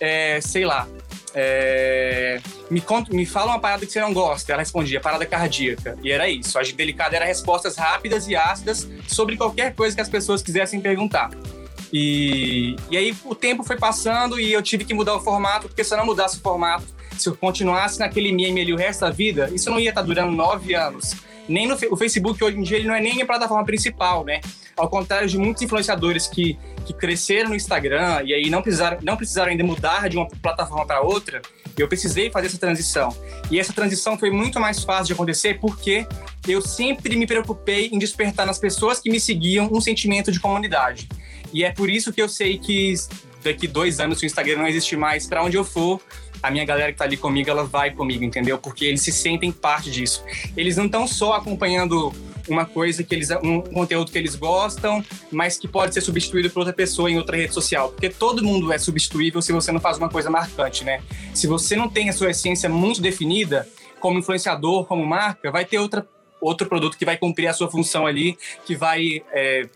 é, 0.00 0.40
sei 0.40 0.64
lá, 0.64 0.86
é, 1.38 2.40
me, 2.70 2.80
conta, 2.80 3.12
me 3.14 3.26
fala 3.26 3.52
uma 3.52 3.60
parada 3.60 3.84
que 3.84 3.92
você 3.92 4.00
não 4.00 4.14
gosta. 4.14 4.52
Ela 4.52 4.62
respondia, 4.62 4.98
parada 4.98 5.26
cardíaca. 5.26 5.98
E 6.02 6.10
era 6.10 6.26
isso. 6.30 6.58
A 6.58 6.62
delicada 6.62 7.14
era 7.14 7.26
respostas 7.26 7.76
rápidas 7.76 8.26
e 8.26 8.34
ácidas 8.34 8.88
sobre 9.06 9.36
qualquer 9.36 9.74
coisa 9.74 9.94
que 9.94 10.00
as 10.00 10.08
pessoas 10.08 10.42
quisessem 10.42 10.80
perguntar. 10.80 11.30
E, 11.92 12.74
e 12.90 12.96
aí 12.96 13.14
o 13.24 13.34
tempo 13.34 13.62
foi 13.62 13.76
passando 13.76 14.40
e 14.40 14.50
eu 14.50 14.62
tive 14.62 14.84
que 14.84 14.94
mudar 14.94 15.14
o 15.14 15.20
formato, 15.20 15.68
porque 15.68 15.84
se 15.84 15.92
eu 15.92 15.98
não 15.98 16.06
mudasse 16.06 16.38
o 16.38 16.40
formato, 16.40 16.86
se 17.18 17.28
eu 17.28 17.36
continuasse 17.36 17.98
naquele 17.98 18.32
meme 18.32 18.62
ali 18.62 18.72
o 18.72 18.76
resto 18.76 19.00
da 19.02 19.10
vida, 19.10 19.50
isso 19.52 19.70
não 19.70 19.78
ia 19.78 19.90
estar 19.90 20.02
durando 20.02 20.32
nove 20.32 20.74
anos. 20.74 21.14
Nem 21.48 21.66
no 21.66 21.76
o 21.90 21.96
Facebook 21.96 22.42
hoje 22.42 22.58
em 22.58 22.62
dia 22.62 22.78
ele 22.78 22.88
não 22.88 22.94
é 22.94 23.00
nem 23.00 23.22
a 23.22 23.26
plataforma 23.26 23.64
principal, 23.64 24.24
né? 24.24 24.40
Ao 24.76 24.88
contrário 24.88 25.28
de 25.28 25.38
muitos 25.38 25.62
influenciadores 25.62 26.26
que, 26.26 26.58
que 26.84 26.92
cresceram 26.92 27.50
no 27.50 27.54
Instagram 27.54 28.22
e 28.24 28.34
aí 28.34 28.50
não 28.50 28.62
precisaram, 28.62 28.98
não 29.02 29.16
precisaram 29.16 29.50
ainda 29.50 29.64
mudar 29.64 30.08
de 30.08 30.16
uma 30.16 30.28
plataforma 30.28 30.84
para 30.84 31.00
outra, 31.00 31.40
eu 31.78 31.88
precisei 31.88 32.30
fazer 32.30 32.48
essa 32.48 32.58
transição. 32.58 33.14
E 33.50 33.58
essa 33.58 33.72
transição 33.72 34.18
foi 34.18 34.30
muito 34.30 34.58
mais 34.58 34.82
fácil 34.82 35.06
de 35.06 35.12
acontecer 35.12 35.58
porque 35.60 36.06
eu 36.46 36.60
sempre 36.60 37.16
me 37.16 37.26
preocupei 37.26 37.88
em 37.92 37.98
despertar 37.98 38.46
nas 38.46 38.58
pessoas 38.58 39.00
que 39.00 39.10
me 39.10 39.20
seguiam 39.20 39.68
um 39.72 39.80
sentimento 39.80 40.32
de 40.32 40.40
comunidade. 40.40 41.08
E 41.52 41.64
é 41.64 41.70
por 41.70 41.88
isso 41.88 42.12
que 42.12 42.20
eu 42.20 42.28
sei 42.28 42.58
que 42.58 42.94
daqui 43.42 43.68
dois 43.68 44.00
anos, 44.00 44.18
se 44.18 44.24
o 44.24 44.26
Instagram 44.26 44.58
não 44.58 44.66
existe 44.66 44.96
mais, 44.96 45.26
para 45.26 45.42
onde 45.42 45.56
eu 45.56 45.64
for, 45.64 46.00
a 46.42 46.50
minha 46.50 46.64
galera 46.64 46.92
que 46.92 46.98
tá 46.98 47.04
ali 47.04 47.16
comigo, 47.16 47.50
ela 47.50 47.64
vai 47.64 47.90
comigo, 47.90 48.24
entendeu? 48.24 48.58
Porque 48.58 48.84
eles 48.84 49.02
se 49.02 49.12
sentem 49.12 49.50
parte 49.52 49.90
disso. 49.90 50.24
Eles 50.56 50.76
não 50.76 50.86
estão 50.86 51.06
só 51.06 51.34
acompanhando 51.34 52.12
uma 52.48 52.64
coisa 52.64 53.02
que 53.02 53.14
eles 53.14 53.30
um 53.42 53.60
conteúdo 53.60 54.10
que 54.10 54.18
eles 54.18 54.34
gostam, 54.34 55.04
mas 55.30 55.58
que 55.58 55.66
pode 55.66 55.94
ser 55.94 56.00
substituído 56.00 56.48
por 56.50 56.60
outra 56.60 56.74
pessoa 56.74 57.10
em 57.10 57.18
outra 57.18 57.36
rede 57.36 57.52
social, 57.52 57.88
porque 57.88 58.08
todo 58.08 58.44
mundo 58.44 58.72
é 58.72 58.78
substituível 58.78 59.42
se 59.42 59.52
você 59.52 59.72
não 59.72 59.80
faz 59.80 59.98
uma 59.98 60.08
coisa 60.08 60.30
marcante, 60.30 60.84
né? 60.84 61.02
Se 61.34 61.46
você 61.46 61.74
não 61.74 61.88
tem 61.88 62.08
a 62.08 62.12
sua 62.12 62.30
essência 62.30 62.68
muito 62.68 63.00
definida, 63.00 63.68
como 64.00 64.18
influenciador, 64.18 64.84
como 64.84 65.04
marca, 65.04 65.50
vai 65.50 65.64
ter 65.64 65.78
outra 65.78 66.06
outro 66.38 66.68
produto 66.68 66.98
que 66.98 67.04
vai 67.04 67.16
cumprir 67.16 67.48
a 67.48 67.52
sua 67.52 67.68
função 67.68 68.06
ali, 68.06 68.38
que 68.64 68.76
vai, 68.76 69.22
é, 69.32 69.68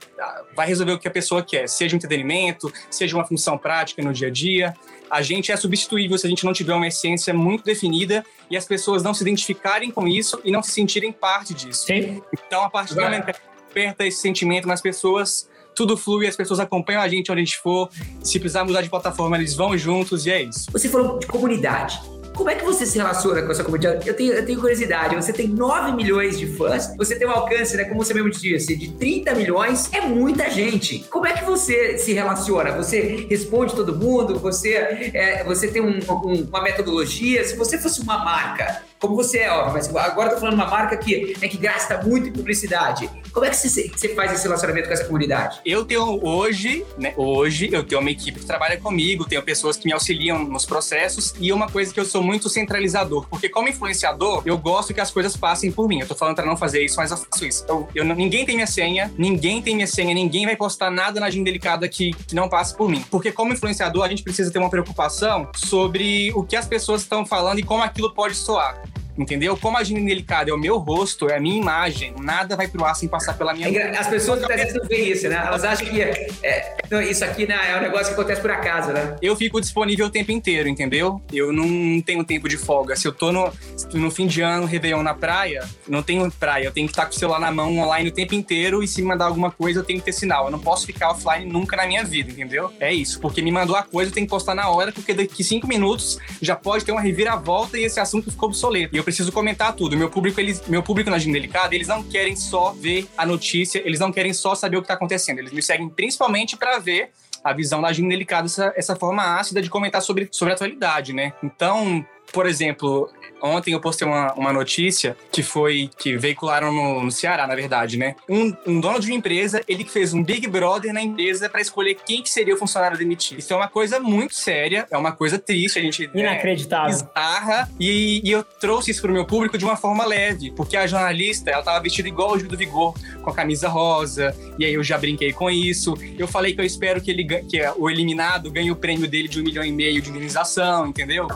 vai 0.54 0.66
resolver 0.66 0.92
o 0.92 0.98
que 0.98 1.08
a 1.08 1.10
pessoa 1.10 1.42
quer, 1.42 1.68
seja 1.68 1.94
um 1.94 1.96
entretenimento, 1.96 2.72
seja 2.90 3.16
uma 3.16 3.24
função 3.24 3.56
prática 3.56 4.02
no 4.02 4.12
dia 4.12 4.28
a 4.28 4.30
dia. 4.30 4.74
A 5.10 5.22
gente 5.22 5.50
é 5.50 5.56
substituível 5.56 6.16
se 6.16 6.26
a 6.26 6.30
gente 6.30 6.44
não 6.44 6.52
tiver 6.52 6.72
uma 6.72 6.86
essência 6.86 7.34
muito 7.34 7.64
definida 7.64 8.24
e 8.48 8.56
as 8.56 8.64
pessoas 8.64 9.02
não 9.02 9.12
se 9.12 9.22
identificarem 9.22 9.90
com 9.90 10.06
isso 10.06 10.40
e 10.44 10.52
não 10.52 10.62
se 10.62 10.70
sentirem 10.70 11.12
parte 11.12 11.52
disso. 11.52 11.86
Sim. 11.86 12.22
Então, 12.32 12.62
a 12.62 12.70
partir 12.70 12.94
do 12.94 13.00
momento 13.00 13.24
que 13.24 13.32
aperta 13.70 14.06
esse 14.06 14.18
sentimento 14.18 14.68
nas 14.68 14.80
pessoas, 14.80 15.48
tudo 15.74 15.96
flui, 15.96 16.26
as 16.26 16.36
pessoas 16.36 16.60
acompanham 16.60 17.02
a 17.02 17.08
gente 17.08 17.30
onde 17.30 17.40
a 17.40 17.44
gente 17.44 17.58
for. 17.58 17.88
Se 18.22 18.38
precisar 18.38 18.64
mudar 18.64 18.82
de 18.82 18.88
plataforma, 18.88 19.36
eles 19.36 19.54
vão 19.54 19.76
juntos 19.76 20.26
e 20.26 20.30
é 20.30 20.42
isso. 20.42 20.70
Você 20.70 20.88
falou 20.88 21.18
de 21.18 21.26
comunidade. 21.26 22.00
Como 22.40 22.48
é 22.48 22.54
que 22.54 22.64
você 22.64 22.86
se 22.86 22.96
relaciona 22.96 23.42
com 23.42 23.52
essa 23.52 23.62
comunidade? 23.62 24.08
Eu 24.08 24.16
tenho, 24.16 24.32
eu 24.32 24.46
tenho 24.46 24.58
curiosidade. 24.58 25.14
Você 25.14 25.30
tem 25.30 25.46
9 25.46 25.92
milhões 25.92 26.38
de 26.38 26.46
fãs, 26.46 26.96
você 26.96 27.14
tem 27.14 27.28
um 27.28 27.32
alcance, 27.32 27.76
né, 27.76 27.84
como 27.84 28.02
você 28.02 28.14
mesmo 28.14 28.30
disse, 28.30 28.74
de 28.74 28.92
30 28.92 29.34
milhões. 29.34 29.92
É 29.92 30.00
muita 30.00 30.48
gente. 30.48 31.00
Como 31.10 31.26
é 31.26 31.34
que 31.34 31.44
você 31.44 31.98
se 31.98 32.14
relaciona? 32.14 32.72
Você 32.72 33.26
responde 33.28 33.74
todo 33.74 33.94
mundo? 33.94 34.38
Você, 34.38 34.72
é, 34.72 35.44
você 35.44 35.68
tem 35.68 35.82
um, 35.82 35.98
um, 35.98 36.48
uma 36.48 36.62
metodologia? 36.62 37.44
Se 37.44 37.54
você 37.56 37.76
fosse 37.76 38.00
uma 38.00 38.24
marca, 38.24 38.84
como 38.98 39.14
você 39.14 39.40
é, 39.40 39.50
ó, 39.50 39.70
mas 39.70 39.94
agora 39.94 40.28
eu 40.28 40.34
tô 40.34 40.40
falando 40.40 40.54
uma 40.54 40.66
marca 40.66 40.96
que, 40.96 41.36
né, 41.42 41.46
que 41.46 41.58
gasta 41.58 42.02
muito 42.02 42.28
em 42.28 42.32
publicidade. 42.32 43.10
Como 43.32 43.46
é 43.46 43.50
que 43.50 43.56
você, 43.56 43.90
faz 44.14 44.32
esse 44.32 44.44
relacionamento 44.44 44.88
com 44.88 44.94
essa 44.94 45.04
comunidade? 45.04 45.60
Eu 45.64 45.84
tenho 45.84 46.24
hoje, 46.24 46.84
né, 46.98 47.14
hoje 47.16 47.68
eu 47.72 47.84
tenho 47.84 48.00
uma 48.00 48.10
equipe 48.10 48.40
que 48.40 48.46
trabalha 48.46 48.78
comigo, 48.78 49.24
tenho 49.24 49.42
pessoas 49.42 49.76
que 49.76 49.86
me 49.86 49.92
auxiliam 49.92 50.38
nos 50.44 50.66
processos 50.66 51.34
e 51.38 51.52
uma 51.52 51.68
coisa 51.68 51.92
que 51.92 52.00
eu 52.00 52.04
sou 52.04 52.22
muito 52.22 52.48
centralizador, 52.48 53.26
porque 53.28 53.48
como 53.48 53.68
influenciador, 53.68 54.42
eu 54.44 54.58
gosto 54.58 54.92
que 54.92 55.00
as 55.00 55.10
coisas 55.10 55.36
passem 55.36 55.70
por 55.70 55.88
mim. 55.88 56.00
Eu 56.00 56.08
tô 56.08 56.14
falando 56.14 56.34
para 56.34 56.46
não 56.46 56.56
fazer 56.56 56.84
isso, 56.84 56.96
mas 56.96 57.10
eu 57.10 57.16
faço 57.16 57.46
isso. 57.46 57.64
Eu, 57.68 57.88
eu, 57.94 58.04
ninguém 58.04 58.44
tem 58.44 58.56
minha 58.56 58.66
senha, 58.66 59.12
ninguém 59.16 59.62
tem 59.62 59.74
minha 59.74 59.86
senha, 59.86 60.12
ninguém 60.12 60.44
vai 60.46 60.56
postar 60.56 60.90
nada 60.90 61.20
na 61.20 61.26
agenda 61.26 61.44
delicada 61.44 61.88
que, 61.88 62.12
que 62.12 62.34
não 62.34 62.48
passe 62.48 62.76
por 62.76 62.88
mim. 62.88 63.04
Porque 63.10 63.30
como 63.30 63.52
influenciador, 63.52 64.04
a 64.04 64.08
gente 64.08 64.22
precisa 64.22 64.50
ter 64.50 64.58
uma 64.58 64.70
preocupação 64.70 65.48
sobre 65.54 66.32
o 66.34 66.42
que 66.42 66.56
as 66.56 66.66
pessoas 66.66 67.02
estão 67.02 67.24
falando 67.24 67.58
e 67.58 67.62
como 67.62 67.82
aquilo 67.82 68.12
pode 68.12 68.34
soar. 68.34 68.82
Entendeu? 69.20 69.54
Como 69.54 69.76
a 69.76 69.80
agenda 69.80 70.00
delicada 70.00 70.50
é 70.50 70.54
o 70.54 70.58
meu 70.58 70.78
rosto, 70.78 71.28
é 71.28 71.36
a 71.36 71.40
minha 71.40 71.60
imagem, 71.60 72.14
nada 72.18 72.56
vai 72.56 72.66
pro 72.66 72.84
ar 72.84 72.96
sem 72.96 73.06
passar 73.06 73.36
pela 73.36 73.52
minha 73.52 73.68
é, 73.68 73.96
As 73.96 74.08
pessoas 74.08 74.42
às 74.42 74.48
vezes 74.48 74.74
não 74.74 74.86
veem 74.86 75.10
isso, 75.10 75.28
né? 75.28 75.42
Elas 75.46 75.62
acham 75.62 75.86
que 75.86 76.00
é, 76.00 76.28
é, 76.42 76.76
isso 77.10 77.22
aqui 77.22 77.46
né, 77.46 77.56
é 77.70 77.76
um 77.76 77.82
negócio 77.82 78.06
que 78.06 78.12
acontece 78.12 78.40
por 78.40 78.50
acaso, 78.50 78.92
né? 78.92 79.16
Eu 79.20 79.36
fico 79.36 79.60
disponível 79.60 80.06
o 80.06 80.10
tempo 80.10 80.32
inteiro, 80.32 80.68
entendeu? 80.68 81.20
Eu 81.30 81.52
não 81.52 82.00
tenho 82.00 82.24
tempo 82.24 82.48
de 82.48 82.56
folga. 82.56 82.96
Se 82.96 83.06
eu 83.06 83.12
tô 83.12 83.30
no, 83.30 83.52
no 83.92 84.10
fim 84.10 84.26
de 84.26 84.40
ano, 84.40 84.64
Réveillon 84.64 85.02
na 85.02 85.12
praia, 85.12 85.68
não 85.86 86.02
tenho 86.02 86.30
praia. 86.32 86.64
Eu 86.64 86.72
tenho 86.72 86.86
que 86.86 86.92
estar 86.92 87.04
com 87.04 87.12
o 87.12 87.14
celular 87.14 87.38
na 87.38 87.50
mão 87.50 87.78
online 87.78 88.08
o 88.08 88.12
tempo 88.12 88.34
inteiro 88.34 88.82
e 88.82 88.88
se 88.88 89.02
me 89.02 89.08
mandar 89.08 89.26
alguma 89.26 89.50
coisa, 89.50 89.80
eu 89.80 89.84
tenho 89.84 89.98
que 89.98 90.06
ter 90.06 90.12
sinal. 90.12 90.46
Eu 90.46 90.50
não 90.50 90.58
posso 90.58 90.86
ficar 90.86 91.10
offline 91.10 91.44
nunca 91.44 91.76
na 91.76 91.86
minha 91.86 92.04
vida, 92.04 92.30
entendeu? 92.30 92.72
É 92.80 92.92
isso. 92.92 93.20
Porque 93.20 93.42
me 93.42 93.52
mandou 93.52 93.76
a 93.76 93.82
coisa, 93.82 94.10
eu 94.10 94.14
tenho 94.14 94.26
que 94.26 94.30
postar 94.30 94.54
na 94.54 94.68
hora, 94.70 94.92
porque 94.92 95.12
daqui 95.12 95.44
cinco 95.44 95.66
minutos 95.66 96.18
já 96.40 96.56
pode 96.56 96.84
ter 96.84 96.92
uma 96.92 97.00
reviravolta 97.00 97.78
e 97.78 97.84
esse 97.84 98.00
assunto 98.00 98.30
ficou 98.30 98.48
obsoleto. 98.48 98.94
E 98.94 98.98
eu 98.98 99.04
preciso 99.10 99.32
comentar 99.32 99.74
tudo. 99.74 99.96
Meu 99.96 100.08
público, 100.08 100.40
eles, 100.40 100.66
meu 100.66 100.82
público 100.82 101.10
na 101.10 101.16
Agenda 101.16 101.34
Delicada, 101.34 101.74
eles 101.74 101.88
não 101.88 102.02
querem 102.02 102.34
só 102.36 102.72
ver 102.72 103.08
a 103.16 103.26
notícia, 103.26 103.82
eles 103.84 103.98
não 103.98 104.12
querem 104.12 104.32
só 104.32 104.54
saber 104.54 104.76
o 104.76 104.80
que 104.80 104.84
está 104.84 104.94
acontecendo. 104.94 105.38
Eles 105.38 105.52
me 105.52 105.62
seguem 105.62 105.88
principalmente 105.88 106.56
para 106.56 106.78
ver 106.78 107.10
a 107.42 107.52
visão 107.52 107.80
da 107.80 107.88
Agenda 107.88 108.08
Delicada, 108.10 108.46
essa, 108.46 108.72
essa 108.76 108.96
forma 108.96 109.38
ácida 109.38 109.60
de 109.60 109.68
comentar 109.68 110.00
sobre, 110.02 110.28
sobre 110.30 110.52
a 110.52 110.54
atualidade, 110.54 111.12
né? 111.12 111.32
Então, 111.42 112.04
por 112.32 112.46
exemplo, 112.46 113.10
ontem 113.42 113.72
eu 113.72 113.80
postei 113.80 114.06
uma, 114.06 114.32
uma 114.34 114.52
notícia 114.52 115.16
que 115.30 115.42
foi 115.42 115.90
que 115.98 116.16
veicularam 116.16 116.72
no, 116.72 117.04
no 117.04 117.10
Ceará, 117.10 117.46
na 117.46 117.54
verdade, 117.54 117.96
né? 117.96 118.14
Um, 118.28 118.54
um, 118.66 118.80
dono 118.80 119.00
de 119.00 119.06
uma 119.06 119.16
empresa, 119.16 119.62
ele 119.66 119.84
que 119.84 119.90
fez 119.90 120.12
um 120.12 120.22
Big 120.22 120.46
Brother 120.46 120.92
na 120.92 121.02
empresa 121.02 121.48
para 121.48 121.60
escolher 121.60 121.96
quem 122.06 122.22
que 122.22 122.30
seria 122.30 122.54
o 122.54 122.58
funcionário 122.58 122.96
demitido. 122.96 123.38
Isso 123.38 123.52
é 123.52 123.56
uma 123.56 123.68
coisa 123.68 123.98
muito 124.00 124.34
séria, 124.34 124.86
é 124.90 124.96
uma 124.96 125.12
coisa 125.12 125.38
triste, 125.38 125.78
a 125.78 125.82
gente 125.82 126.06
né, 126.08 126.20
inacreditável. 126.20 127.08
É, 127.16 127.66
e, 127.78 128.20
e 128.24 128.30
eu 128.30 128.42
trouxe 128.42 128.90
isso 128.90 129.02
pro 129.02 129.12
meu 129.12 129.24
público 129.24 129.56
de 129.56 129.64
uma 129.64 129.76
forma 129.76 130.04
leve, 130.04 130.50
porque 130.52 130.76
a 130.76 130.86
jornalista, 130.86 131.50
ela 131.50 131.62
tava 131.62 131.80
vestida 131.80 132.08
igual 132.08 132.32
o 132.32 132.38
Gil 132.38 132.48
do 132.48 132.56
Vigor, 132.56 132.94
com 133.22 133.30
a 133.30 133.34
camisa 133.34 133.68
rosa, 133.68 134.34
e 134.58 134.64
aí 134.64 134.74
eu 134.74 134.82
já 134.82 134.98
brinquei 134.98 135.32
com 135.32 135.50
isso. 135.50 135.94
Eu 136.18 136.28
falei 136.28 136.54
que 136.54 136.60
eu 136.60 136.64
espero 136.64 137.00
que 137.00 137.10
ele 137.10 137.24
que 137.24 137.60
o 137.76 137.88
eliminado 137.88 138.50
ganhe 138.50 138.70
o 138.70 138.76
prêmio 138.76 139.08
dele 139.08 139.28
de 139.28 139.40
um 139.40 139.44
milhão 139.44 139.64
e 139.64 139.72
meio 139.72 140.00
de 140.02 140.10
indenização, 140.10 140.86
entendeu? 140.86 141.28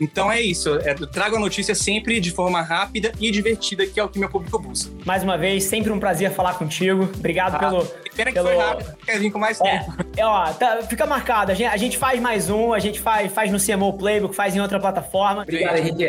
Então 0.00 0.30
é 0.30 0.40
isso. 0.40 0.76
É, 0.76 0.94
eu 0.98 1.06
trago 1.06 1.36
a 1.36 1.40
notícia 1.48 1.74
sempre 1.74 2.20
de 2.20 2.30
forma 2.30 2.60
rápida 2.60 3.12
e 3.18 3.30
divertida, 3.30 3.86
que 3.86 3.98
é 3.98 4.04
o 4.04 4.08
que 4.08 4.18
meu 4.18 4.28
público 4.28 4.58
busca. 4.58 4.90
Mais 5.04 5.22
uma 5.22 5.36
vez, 5.36 5.64
sempre 5.64 5.90
um 5.90 5.98
prazer 5.98 6.30
falar 6.30 6.54
contigo. 6.54 7.08
Obrigado 7.16 7.56
ah, 7.56 7.58
pelo. 7.58 7.86
Pena 8.14 8.32
pelo... 8.32 8.48
que 8.48 8.54
foi 8.54 8.62
rápido, 8.62 8.96
quer 9.04 9.18
vir 9.18 9.30
com 9.30 9.38
mais 9.38 9.60
é, 9.60 9.78
tempo. 9.78 9.92
É, 10.16 10.24
ó, 10.24 10.52
tá, 10.52 10.82
fica 10.82 11.06
marcado. 11.06 11.52
A 11.52 11.54
gente, 11.54 11.68
a 11.68 11.76
gente, 11.76 11.98
faz 11.98 12.20
mais 12.20 12.50
um, 12.50 12.72
a 12.72 12.78
gente 12.78 13.00
faz, 13.00 13.32
faz 13.32 13.50
no 13.50 13.58
CMO 13.58 13.96
Playbook, 13.96 14.34
faz 14.34 14.54
em 14.54 14.60
outra 14.60 14.78
plataforma. 14.78 15.42
Obrigado, 15.42 15.78
Henrique. 15.78 16.06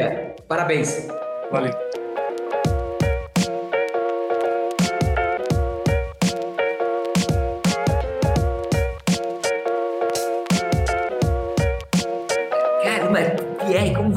Parabéns. 0.47 1.07
Valeu. 1.51 1.98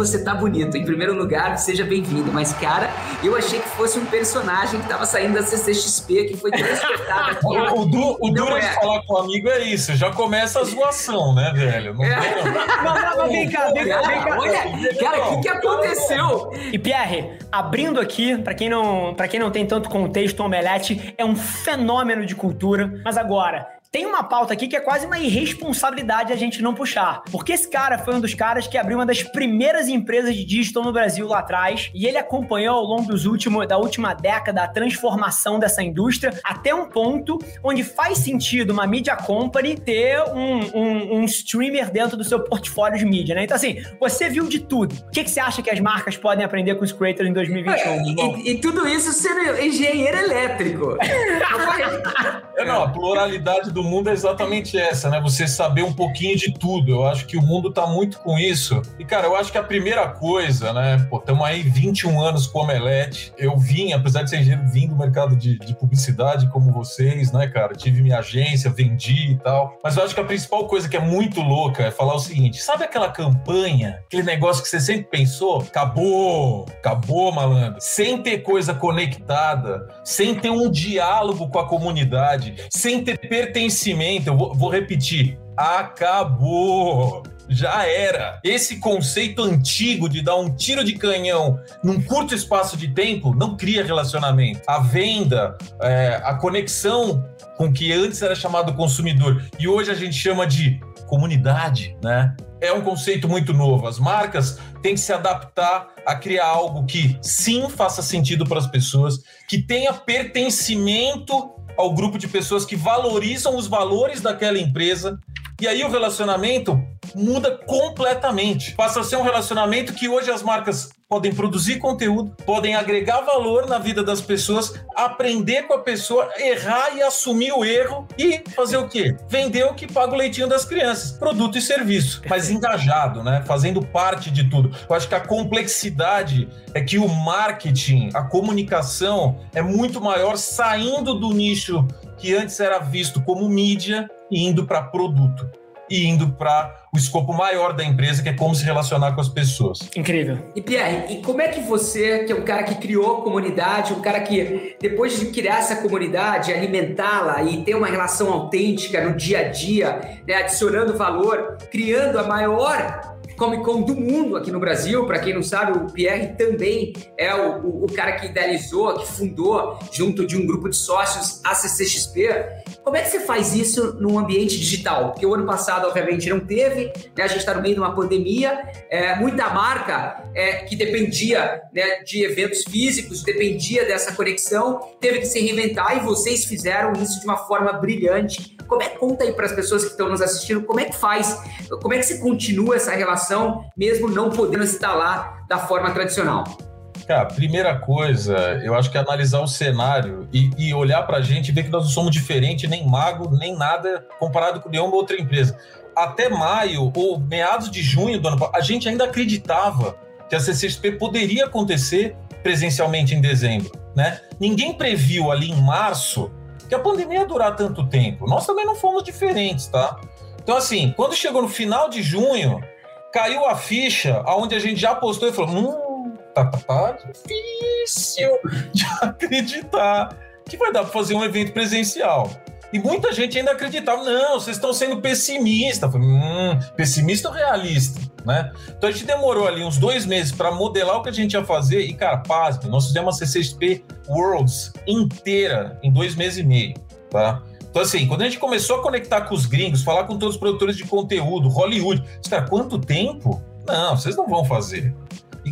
Você 0.05 0.23
tá 0.23 0.35
bonito. 0.35 0.77
Em 0.77 0.85
primeiro 0.85 1.15
lugar, 1.15 1.57
seja 1.59 1.85
bem-vindo. 1.85 2.33
Mas, 2.33 2.53
cara, 2.53 2.91
eu 3.23 3.37
achei 3.37 3.61
que 3.61 3.69
fosse 3.71 3.99
um 3.99 4.07
personagem 4.07 4.81
que 4.81 4.89
tava 4.89 5.07
saindo 5.07 5.35
da 5.35 5.43
CCXP, 5.43 6.25
que 6.25 6.37
foi 6.37 6.51
transportado 6.51 7.31
aqui. 7.31 7.47
o, 7.47 7.81
o, 7.83 7.87
du, 7.87 8.19
o 8.21 8.31
duro 8.31 8.57
é. 8.57 8.61
de 8.61 8.75
falar 8.75 9.03
com 9.07 9.15
o 9.15 9.19
amigo 9.19 9.49
é 9.49 9.61
isso. 9.65 9.95
Já 9.95 10.11
começa 10.11 10.61
a 10.61 10.65
zoação, 10.65 11.35
né, 11.35 11.53
velho? 11.55 11.95
Não, 11.95 12.05
é. 12.05 12.45
não, 12.83 13.17
não, 13.17 13.29
vem 13.29 13.49
cá, 13.49 13.71
vem 13.71 13.89
cá, 13.89 14.03
vem 14.03 14.21
cá. 14.23 14.39
Olha, 14.39 14.95
cara, 14.99 15.29
o 15.29 15.41
que, 15.41 15.43
que 15.43 15.49
aconteceu? 15.49 16.51
E 16.73 16.79
Pierre, 16.79 17.39
abrindo 17.51 18.01
aqui, 18.01 18.37
para 18.39 18.55
quem 18.55 18.69
não, 18.69 19.15
para 19.15 19.29
quem 19.29 19.39
não 19.39 19.51
tem 19.51 19.67
tanto 19.67 19.89
contexto, 19.89 20.41
o 20.41 20.47
Omelete 20.47 21.15
é 21.17 21.25
um 21.25 21.37
fenômeno 21.37 22.27
de 22.27 22.35
cultura. 22.35 23.01
Mas 23.05 23.17
agora, 23.17 23.67
tem 23.93 24.07
uma 24.07 24.25
pauta 24.25 24.55
aqui 24.55 24.67
que 24.67 24.75
é 24.75 24.81
quase 24.81 25.05
uma 25.05 25.19
irresponsabilidade 25.19 26.33
a 26.33 26.37
gente 26.37 26.63
não 26.63 26.73
puxar. 26.73 27.23
Porque 27.31 27.53
esse 27.53 27.69
cara 27.69 27.99
foi 27.99 28.15
um 28.15 28.21
dos 28.21 28.33
caras 28.33 28.67
que 28.67 28.79
abriu 28.79 28.97
uma 28.97 29.05
das 29.05 29.23
primeiras 29.23 29.87
empresas 29.87 30.35
de 30.35 30.47
digital 30.47 30.83
no 30.83 30.91
Brasil 30.91 31.29
lá 31.29 31.41
atrás. 31.41 31.91
E 31.95 32.07
ele 32.07 32.17
acompanhou 32.17 32.75
ao 32.75 32.85
longo 32.85 33.07
dos 33.09 33.27
últimos, 33.27 33.69
da 33.69 33.77
última 33.77 34.15
década 34.15 34.63
a 34.63 34.69
transformação 34.69 35.59
dessa 35.59 35.83
indústria 35.83 36.33
até 36.43 36.75
um 36.75 36.89
ponto 36.89 37.39
onde 37.63 37.85
faz 37.85 38.17
sentido 38.17 38.71
uma 38.71 38.87
media 38.87 39.15
company 39.15 39.77
ter 39.77 40.23
um, 40.31 40.71
um, 40.75 41.17
um 41.19 41.25
streamer 41.25 41.91
dentro 41.91 42.17
do 42.17 42.25
seu 42.25 42.41
portfólio 42.41 42.99
de 42.99 43.05
mídia, 43.05 43.35
né? 43.35 43.45
Então, 43.45 43.57
assim, 43.57 43.83
você 44.01 44.31
viu 44.31 44.49
de 44.49 44.61
tudo. 44.61 44.95
O 45.07 45.11
que, 45.11 45.23
que 45.23 45.31
você 45.31 45.41
acha 45.41 45.61
que 45.61 45.69
as 45.69 45.81
marcas 45.81 46.17
podem 46.17 46.43
aprender 46.43 46.77
com 46.77 46.85
os 46.85 46.93
creators 46.93 47.29
em 47.29 47.33
2021? 47.35 48.39
E, 48.39 48.53
e, 48.53 48.59
tudo 48.59 48.89
isso 48.89 49.13
sendo 49.13 49.61
engenheiro 49.61 50.17
elétrico. 50.17 50.97
é, 52.57 52.65
não, 52.65 52.85
a 52.85 52.89
pluralidade 52.89 53.71
do 53.71 53.82
do 53.83 53.89
mundo 53.89 54.09
é 54.09 54.13
exatamente 54.13 54.79
essa, 54.79 55.11
né? 55.11 55.21
Você 55.21 55.47
saber 55.47 55.83
um 55.83 55.93
pouquinho 55.93 56.37
de 56.37 56.53
tudo. 56.53 56.93
Eu 56.93 57.07
acho 57.07 57.27
que 57.27 57.37
o 57.37 57.43
mundo 57.43 57.73
tá 57.73 57.87
muito 57.87 58.21
com 58.21 58.39
isso. 58.39 58.81
E, 58.99 59.05
cara, 59.05 59.27
eu 59.27 59.37
acho 59.37 59.51
que 59.51 59.59
a 59.59 59.63
primeira 59.63 60.09
coisa, 60.09 60.73
né? 60.73 61.05
Pô, 61.11 61.19
estamos 61.19 61.45
aí 61.45 61.63
21 61.63 62.21
anos 62.21 62.47
com 62.47 62.61
Omelete. 62.61 63.33
Eu 63.37 63.59
vim, 63.59 63.93
apesar 63.93 64.23
de 64.23 64.31
ser 64.31 64.41
engenheiro, 64.41 64.69
vim 64.69 64.87
do 64.87 64.97
mercado 64.97 65.37
de, 65.37 65.59
de 65.59 65.75
publicidade 65.75 66.49
como 66.51 66.73
vocês, 66.73 67.33
né, 67.33 67.49
cara? 67.49 67.75
Tive 67.75 68.03
minha 68.03 68.19
agência, 68.19 68.71
vendi 68.71 69.33
e 69.33 69.39
tal. 69.39 69.79
Mas 69.83 69.97
eu 69.97 70.05
acho 70.05 70.15
que 70.15 70.21
a 70.21 70.25
principal 70.25 70.67
coisa 70.67 70.89
que 70.89 70.97
é 70.97 71.01
muito 71.01 71.41
louca 71.41 71.83
é 71.83 71.91
falar 71.91 72.15
o 72.15 72.21
seguinte: 72.21 72.63
sabe 72.63 72.85
aquela 72.85 73.11
campanha, 73.11 74.01
aquele 74.07 74.23
negócio 74.23 74.63
que 74.63 74.69
você 74.69 74.81
sempre 74.81 75.05
pensou? 75.05 75.59
Acabou! 75.61 76.67
Acabou, 76.79 77.33
malandro. 77.33 77.81
Sem 77.81 78.23
ter 78.23 78.39
coisa 78.39 78.75
conectada, 78.75 79.89
sem 80.05 80.35
ter 80.35 80.51
um 80.51 80.71
diálogo 80.71 81.49
com 81.49 81.59
a 81.59 81.67
comunidade, 81.67 82.55
sem 82.71 83.03
ter 83.03 83.19
pertencimento 83.19 83.72
conhecimento, 83.73 84.27
eu 84.29 84.37
vou, 84.37 84.55
vou 84.55 84.71
repetir, 84.71 85.39
acabou 85.57 87.23
já 87.49 87.85
era. 87.87 88.41
Esse 88.45 88.77
conceito 88.77 89.43
antigo 89.43 90.09
de 90.09 90.23
dar 90.23 90.37
um 90.37 90.55
tiro 90.55 90.85
de 90.85 90.95
canhão 90.95 91.59
num 91.83 92.01
curto 92.01 92.35
espaço 92.35 92.77
de 92.77 92.89
tempo 92.89 93.35
não 93.35 93.57
cria 93.57 93.85
relacionamento. 93.85 94.61
A 94.67 94.79
venda, 94.79 95.59
é, 95.81 96.21
a 96.25 96.35
conexão 96.35 97.25
com 97.57 97.71
que 97.73 97.93
antes 97.93 98.23
era 98.23 98.35
chamado 98.35 98.73
consumidor 98.75 99.45
e 99.59 99.69
hoje 99.69 99.91
a 99.91 99.95
gente 99.95 100.15
chama 100.15 100.47
de 100.47 100.81
comunidade, 101.07 101.97
né? 102.03 102.35
É 102.61 102.73
um 102.73 102.81
conceito 102.81 103.29
muito 103.29 103.53
novo. 103.53 103.87
As 103.87 103.99
marcas 103.99 104.59
têm 104.81 104.95
que 104.95 105.01
se 105.01 105.13
adaptar 105.13 105.89
a 106.07 106.15
criar 106.15 106.47
algo 106.47 106.87
que 106.87 107.19
sim 107.21 107.69
faça 107.69 108.01
sentido 108.01 108.47
para 108.47 108.59
as 108.59 108.67
pessoas, 108.67 109.19
que 109.49 109.59
tenha 109.59 109.93
pertencimento 109.93 111.51
ao 111.77 111.95
grupo 111.95 112.19
de 112.19 112.29
pessoas 112.29 112.65
que 112.65 112.77
valorizam 112.77 113.57
os 113.57 113.67
valores 113.67 114.21
daquela 114.21 114.59
empresa. 114.59 115.19
E 115.61 115.67
aí 115.67 115.83
o 115.85 115.91
relacionamento 115.91 116.81
muda 117.15 117.59
completamente. 117.67 118.75
Passa 118.75 119.01
a 119.01 119.05
ser 119.05 119.17
um 119.17 119.23
relacionamento 119.23 119.93
que 119.93 120.09
hoje 120.09 120.31
as 120.31 120.43
marcas 120.43 120.91
podem 121.13 121.35
produzir 121.35 121.79
conteúdo, 121.79 122.35
podem 122.47 122.75
agregar 122.75 123.21
valor 123.21 123.69
na 123.69 123.79
vida 123.79 124.03
das 124.03 124.23
pessoas, 124.23 124.73
aprender 124.97 125.65
com 125.65 125.75
a 125.75 125.79
pessoa, 125.79 126.31
errar 126.39 126.97
e 126.97 127.03
assumir 127.03 127.53
o 127.53 127.63
erro 127.63 128.09
e 128.17 128.43
fazer 128.57 128.79
o 128.79 128.89
quê? 128.89 129.15
Vender 129.29 129.65
o 129.65 129.75
que 129.75 129.87
paga 129.87 130.15
o 130.15 130.17
leitinho 130.17 130.49
das 130.49 130.65
crianças, 130.65 131.13
produto 131.13 131.59
e 131.59 131.61
serviço, 131.61 132.23
mas 132.27 132.49
engajado, 132.51 133.23
né? 133.23 133.43
Fazendo 133.45 133.85
parte 133.85 134.31
de 134.31 134.49
tudo. 134.49 134.75
Eu 134.89 134.97
acho 134.97 135.07
que 135.07 135.15
a 135.15 135.21
complexidade 135.21 136.49
é 136.73 136.81
que 136.81 136.97
o 136.97 137.07
marketing, 137.07 138.09
a 138.15 138.23
comunicação 138.23 139.39
é 139.55 139.61
muito 139.61 140.01
maior 140.01 140.39
saindo 140.39 141.13
do 141.13 141.29
nicho 141.35 141.87
que 142.17 142.35
antes 142.35 142.59
era 142.59 142.79
visto 142.79 143.21
como 143.21 143.47
mídia 143.51 144.11
e 144.31 144.47
indo 144.47 144.65
para 144.65 144.83
produto 144.83 145.62
e 145.93 146.07
indo 146.07 146.31
para 146.33 146.75
o 146.91 146.97
escopo 146.97 147.35
maior 147.35 147.75
da 147.75 147.85
empresa, 147.85 148.23
que 148.23 148.31
é 148.31 148.33
como 148.33 148.55
se 148.55 148.65
relacionar 148.65 149.13
com 149.13 149.21
as 149.21 149.29
pessoas. 149.29 149.79
Incrível. 149.95 150.39
E 150.57 150.63
Pierre, 150.63 151.13
e 151.13 151.23
como 151.23 151.43
é 151.43 151.49
que 151.49 151.61
você, 151.61 152.25
que 152.25 152.33
é 152.33 152.35
um 152.35 152.43
cara 152.43 152.63
que 152.63 152.77
criou 152.77 153.19
a 153.19 153.23
comunidade, 153.23 153.93
um 153.93 154.01
cara 154.01 154.21
que 154.21 154.75
depois 154.81 155.21
de 155.21 155.27
criar 155.27 155.59
essa 155.59 155.77
comunidade, 155.77 156.51
alimentá-la 156.51 157.43
e 157.43 157.63
ter 157.63 157.75
uma 157.75 157.87
relação 157.87 158.33
autêntica 158.33 159.05
no 159.05 159.15
dia 159.15 159.41
a 159.41 159.49
dia, 159.51 160.21
né, 160.27 160.37
adicionando 160.37 160.97
valor, 160.97 161.59
criando 161.71 162.19
a 162.19 162.23
maior 162.23 163.13
Comic 163.37 163.65
Con 163.65 163.83
do 163.83 163.97
mundo 163.97 164.37
aqui 164.37 164.51
no 164.51 164.61
Brasil. 164.61 165.05
Para 165.07 165.19
quem 165.19 165.35
não 165.35 165.43
sabe, 165.43 165.77
o 165.77 165.91
Pierre 165.91 166.35
também 166.37 166.93
é 167.19 167.35
o, 167.35 167.59
o, 167.59 167.85
o, 167.85 167.93
cara 167.93 168.13
que 168.13 168.27
idealizou, 168.27 168.95
que 168.95 169.07
fundou, 169.07 169.79
junto 169.91 170.27
de 170.27 170.37
um 170.37 170.47
grupo 170.47 170.69
de 170.69 170.77
sócios, 170.77 171.41
a 171.45 171.55
CCXP. 171.55 172.62
Como 172.85 172.97
é 172.97 173.03
que 173.03 173.11
você 173.11 173.21
faz 173.21 173.55
isso 173.55 173.97
num 174.01 174.19
ambiente 174.19 174.59
digital? 174.59 175.13
Porque 175.13 175.25
o 175.25 175.33
ano 175.35 175.47
passado, 175.47 175.87
obviamente, 175.87 176.29
não 176.29 176.41
teve, 176.41 176.93
né? 177.17 177.23
a 177.23 177.27
gente 177.29 177.39
está 177.39 177.55
no 177.55 177.63
meio 177.63 177.75
de 177.75 177.81
uma 177.81 177.95
pandemia, 177.95 178.61
é, 178.91 179.15
muita 179.15 179.49
marca 179.51 180.25
é, 180.35 180.65
que 180.65 180.75
dependia 180.75 181.63
né, 181.73 182.03
de 182.03 182.25
eventos 182.25 182.65
físicos, 182.65 183.23
dependia 183.23 183.85
dessa 183.85 184.13
conexão, 184.13 184.81
teve 185.01 185.21
que 185.21 185.27
se 185.27 185.41
reinventar 185.41 185.97
e 185.97 186.01
vocês 186.01 186.45
fizeram 186.45 186.93
isso 186.95 187.21
de 187.21 187.25
uma 187.25 187.37
forma 187.37 187.73
brilhante. 187.73 188.57
Como 188.67 188.83
é 188.83 188.89
conta 188.89 189.23
aí 189.23 189.33
para 189.33 189.47
as 189.47 189.53
pessoas 189.53 189.85
que 189.85 189.91
estão 189.91 190.09
nos 190.09 190.21
assistindo, 190.21 190.63
como 190.63 190.81
é 190.81 190.87
que 190.87 190.97
faz, 190.97 191.41
como 191.81 191.95
é 191.95 191.99
que 191.99 192.05
você 192.05 192.19
continua 192.19 192.75
essa 192.75 192.93
relação, 192.93 193.65
mesmo 193.77 194.09
não 194.09 194.31
podendo 194.31 194.65
estar 194.65 194.95
lá 194.95 195.45
da 195.49 195.59
forma 195.59 195.93
tradicional? 195.93 196.72
Cara, 197.13 197.27
primeira 197.27 197.79
coisa, 197.79 198.59
eu 198.65 198.75
acho 198.75 198.91
que 198.91 198.97
é 198.97 199.01
analisar 199.01 199.41
o 199.41 199.47
cenário 199.47 200.27
e, 200.33 200.51
e 200.57 200.73
olhar 200.73 201.03
para 201.03 201.19
a 201.19 201.21
gente 201.21 201.51
e 201.51 201.53
ver 201.53 201.65
que 201.65 201.69
nós 201.69 201.85
não 201.85 201.91
somos 201.91 202.11
diferentes, 202.11 202.71
nem 202.71 202.89
mago, 202.89 203.37
nem 203.37 203.55
nada, 203.55 204.07
comparado 204.19 204.63
com 204.63 204.71
nenhuma 204.71 204.95
outra 204.95 205.21
empresa. 205.21 205.55
Até 205.95 206.31
maio 206.31 206.91
ou 206.97 207.21
meados 207.21 207.71
de 207.71 207.83
junho 207.83 208.19
do 208.19 208.29
ano 208.29 208.39
passado, 208.39 208.57
a 208.57 208.63
gente 208.63 208.89
ainda 208.89 209.05
acreditava 209.05 209.95
que 210.27 210.35
a 210.35 210.41
CCXP 210.41 210.93
poderia 210.93 211.45
acontecer 211.45 212.17
presencialmente 212.43 213.15
em 213.15 213.21
dezembro, 213.21 213.71
né? 213.95 214.23
Ninguém 214.41 214.73
previu 214.73 215.31
ali 215.31 215.51
em 215.51 215.61
março 215.61 216.33
que 216.67 216.75
a 216.75 216.79
pandemia 216.79 217.19
ia 217.19 217.27
durar 217.27 217.55
tanto 217.57 217.87
tempo. 217.89 218.27
Nós 218.27 218.47
também 218.47 218.65
não 218.65 218.75
fomos 218.75 219.03
diferentes, 219.03 219.67
tá? 219.67 220.01
Então, 220.43 220.57
assim, 220.57 220.95
quando 220.97 221.15
chegou 221.15 221.43
no 221.43 221.49
final 221.49 221.91
de 221.91 222.03
junho, 222.03 222.65
caiu 223.13 223.45
a 223.45 223.55
ficha, 223.55 224.23
aonde 224.25 224.55
a 224.55 224.59
gente 224.59 224.81
já 224.81 224.95
postou 224.95 225.29
e 225.29 225.33
falou: 225.33 225.51
hum, 225.51 225.92
tá, 226.35 226.47
tá, 226.47 226.59
tá 226.59 226.99
difícil 227.07 228.39
de 228.73 228.85
acreditar 229.01 230.17
que 230.49 230.57
vai 230.57 230.73
dar 230.73 230.83
para 230.83 230.93
fazer 230.93 231.15
um 231.15 231.25
evento 231.25 231.53
presencial. 231.53 232.31
E 232.73 232.79
muita 232.79 233.13
gente 233.13 233.39
ainda 233.39 233.53
acreditava, 233.53 234.03
não, 234.03 234.41
vocês 234.41 234.57
estão 234.57 234.73
sendo 234.73 235.01
pessimista. 235.01 235.87
Hum, 235.89 236.59
pessimista 236.75 237.29
ou 237.29 237.35
realista? 237.35 238.01
Né? 238.25 238.51
Então 238.69 238.89
a 238.89 238.93
gente 238.93 239.05
demorou 239.05 239.47
ali 239.47 239.63
uns 239.63 239.77
dois 239.77 240.07
meses 240.07 240.33
para 240.33 240.51
modelar 240.51 240.97
o 240.97 241.03
que 241.03 241.11
a 241.11 241.13
gente 241.13 241.35
ia 241.35 241.45
fazer 241.45 241.81
e, 241.81 241.93
cara, 241.93 242.19
pasme, 242.19 242.71
nós 242.71 242.87
fizemos 242.87 243.17
a 243.17 243.19
CCXP 243.19 243.85
Worlds 244.09 244.73
inteira 244.87 245.79
em 245.83 245.93
dois 245.93 246.15
meses 246.15 246.39
e 246.39 246.43
meio, 246.45 246.75
tá? 247.11 247.43
Então, 247.69 247.83
assim, 247.83 248.07
quando 248.07 248.21
a 248.23 248.25
gente 248.25 248.39
começou 248.39 248.77
a 248.77 248.83
conectar 248.83 249.23
com 249.23 249.35
os 249.35 249.47
gringos, 249.47 249.83
falar 249.83 250.05
com 250.05 250.19
todos 250.19 250.37
os 250.37 250.41
produtores 250.41 250.77
de 250.77 250.85
conteúdo, 250.85 251.49
Hollywood, 251.49 252.05
cara, 252.29 252.43
quanto 252.47 252.79
tempo? 252.79 253.43
Não, 253.67 253.97
vocês 253.97 254.15
não 254.15 254.29
vão 254.29 254.45
fazer. 254.45 254.95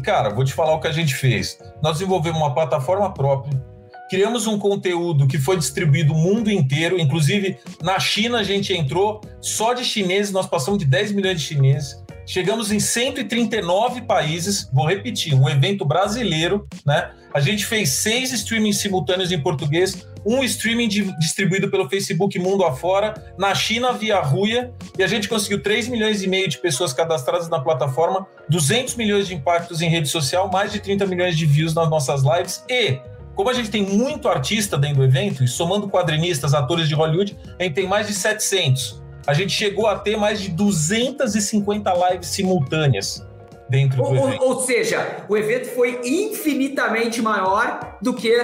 E, 0.00 0.02
cara, 0.02 0.30
vou 0.30 0.42
te 0.42 0.54
falar 0.54 0.72
o 0.72 0.80
que 0.80 0.88
a 0.88 0.92
gente 0.92 1.14
fez. 1.14 1.58
Nós 1.82 1.98
desenvolvemos 1.98 2.40
uma 2.40 2.54
plataforma 2.54 3.12
própria, 3.12 3.62
criamos 4.08 4.46
um 4.46 4.58
conteúdo 4.58 5.26
que 5.26 5.36
foi 5.36 5.58
distribuído 5.58 6.14
o 6.14 6.16
mundo 6.16 6.50
inteiro, 6.50 6.98
inclusive 6.98 7.58
na 7.82 8.00
China 8.00 8.38
a 8.38 8.42
gente 8.42 8.72
entrou 8.72 9.20
só 9.42 9.74
de 9.74 9.84
chineses, 9.84 10.32
nós 10.32 10.46
passamos 10.46 10.80
de 10.80 10.86
10 10.86 11.12
milhões 11.12 11.38
de 11.38 11.46
chineses. 11.46 11.99
Chegamos 12.30 12.70
em 12.70 12.78
139 12.78 14.02
países, 14.02 14.70
vou 14.72 14.86
repetir, 14.86 15.34
um 15.34 15.48
evento 15.48 15.84
brasileiro, 15.84 16.64
né? 16.86 17.10
A 17.34 17.40
gente 17.40 17.66
fez 17.66 17.88
seis 17.88 18.32
streamings 18.32 18.76
simultâneos 18.76 19.32
em 19.32 19.40
português, 19.40 20.06
um 20.24 20.40
streaming 20.44 20.86
de, 20.86 21.18
distribuído 21.18 21.68
pelo 21.68 21.88
Facebook 21.90 22.38
mundo 22.38 22.62
afora, 22.62 23.34
na 23.36 23.52
China 23.52 23.92
via 23.92 24.20
Ruia, 24.20 24.72
e 24.96 25.02
a 25.02 25.08
gente 25.08 25.28
conseguiu 25.28 25.60
3 25.60 25.88
milhões 25.88 26.22
e 26.22 26.28
meio 26.28 26.48
de 26.48 26.58
pessoas 26.58 26.92
cadastradas 26.92 27.48
na 27.48 27.58
plataforma, 27.58 28.24
200 28.48 28.94
milhões 28.94 29.26
de 29.26 29.34
impactos 29.34 29.82
em 29.82 29.88
rede 29.88 30.06
social, 30.06 30.48
mais 30.52 30.70
de 30.70 30.78
30 30.78 31.06
milhões 31.06 31.36
de 31.36 31.44
views 31.46 31.74
nas 31.74 31.90
nossas 31.90 32.22
lives 32.22 32.64
e 32.70 33.00
como 33.34 33.50
a 33.50 33.54
gente 33.54 33.70
tem 33.70 33.82
muito 33.82 34.28
artista 34.28 34.78
dentro 34.78 34.98
do 34.98 35.04
evento, 35.04 35.42
e 35.42 35.48
somando 35.48 35.88
quadrinistas, 35.88 36.54
atores 36.54 36.88
de 36.88 36.94
Hollywood, 36.94 37.36
a 37.58 37.64
gente 37.64 37.74
tem 37.74 37.88
mais 37.88 38.06
de 38.06 38.14
700. 38.14 39.00
A 39.26 39.34
gente 39.34 39.52
chegou 39.52 39.86
a 39.86 39.98
ter 39.98 40.16
mais 40.16 40.40
de 40.40 40.48
250 40.50 41.92
lives 42.10 42.28
simultâneas 42.28 43.26
dentro 43.68 43.98
do 43.98 44.08
ou, 44.08 44.28
evento. 44.28 44.42
Ou 44.42 44.60
seja, 44.60 45.24
o 45.28 45.36
evento 45.36 45.68
foi 45.68 46.00
infinitamente 46.04 47.22
maior 47.22 47.96
do 48.02 48.12
que 48.14 48.34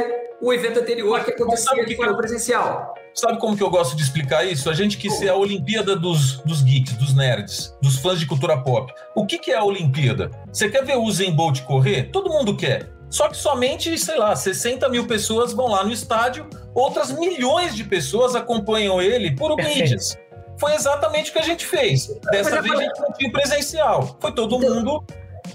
o 0.41 0.53
evento 0.53 0.81
anterior 0.81 1.25
que 1.25 1.33
acontecia 1.33 1.85
que 1.85 1.97
foi 1.97 2.09
o 2.09 2.17
presencial. 2.17 2.95
Sabe 3.15 3.39
como 3.39 3.57
que 3.57 3.62
eu 3.62 3.71
gosto 3.71 3.97
de 3.97 4.03
explicar 4.03 4.45
isso? 4.45 4.69
A 4.69 4.75
gente 4.75 4.99
quis 4.99 5.15
ser 5.15 5.31
a 5.31 5.35
Olimpíada 5.35 5.97
dos, 5.97 6.43
dos 6.43 6.62
geeks, 6.62 6.93
dos 6.95 7.15
nerds, 7.15 7.75
dos 7.81 7.99
fãs 7.99 8.21
de 8.21 8.27
cultura 8.27 8.59
pop. 8.59 8.93
O 9.15 9.25
que, 9.25 9.39
que 9.39 9.51
é 9.51 9.57
a 9.57 9.65
Olimpíada? 9.65 10.31
Você 10.53 10.69
quer 10.69 10.85
ver 10.85 10.97
o 10.97 11.03
Usain 11.03 11.33
Bolt 11.33 11.62
correr? 11.62 12.11
Todo 12.12 12.29
mundo 12.29 12.55
quer. 12.55 12.91
Só 13.09 13.29
que 13.29 13.37
somente, 13.37 13.97
sei 13.97 14.19
lá, 14.19 14.37
60 14.37 14.89
mil 14.91 15.07
pessoas 15.07 15.53
vão 15.53 15.69
lá 15.69 15.83
no 15.83 15.93
estádio, 15.93 16.47
outras 16.75 17.11
milhões 17.11 17.75
de 17.75 17.85
pessoas 17.85 18.35
acompanham 18.35 19.01
ele 19.01 19.35
por 19.35 19.57
mídias. 19.57 20.19
Foi 20.59 20.75
exatamente 20.75 21.31
o 21.31 21.33
que 21.33 21.38
a 21.38 21.42
gente 21.42 21.66
fez. 21.66 22.09
Dessa 22.31 22.61
vez 22.62 22.75
a 22.75 22.83
gente 22.83 23.01
não 23.01 23.12
tinha 23.12 23.31
presencial. 23.31 24.16
Foi 24.21 24.33
todo 24.33 24.57
então, 24.57 24.75
mundo 24.75 25.05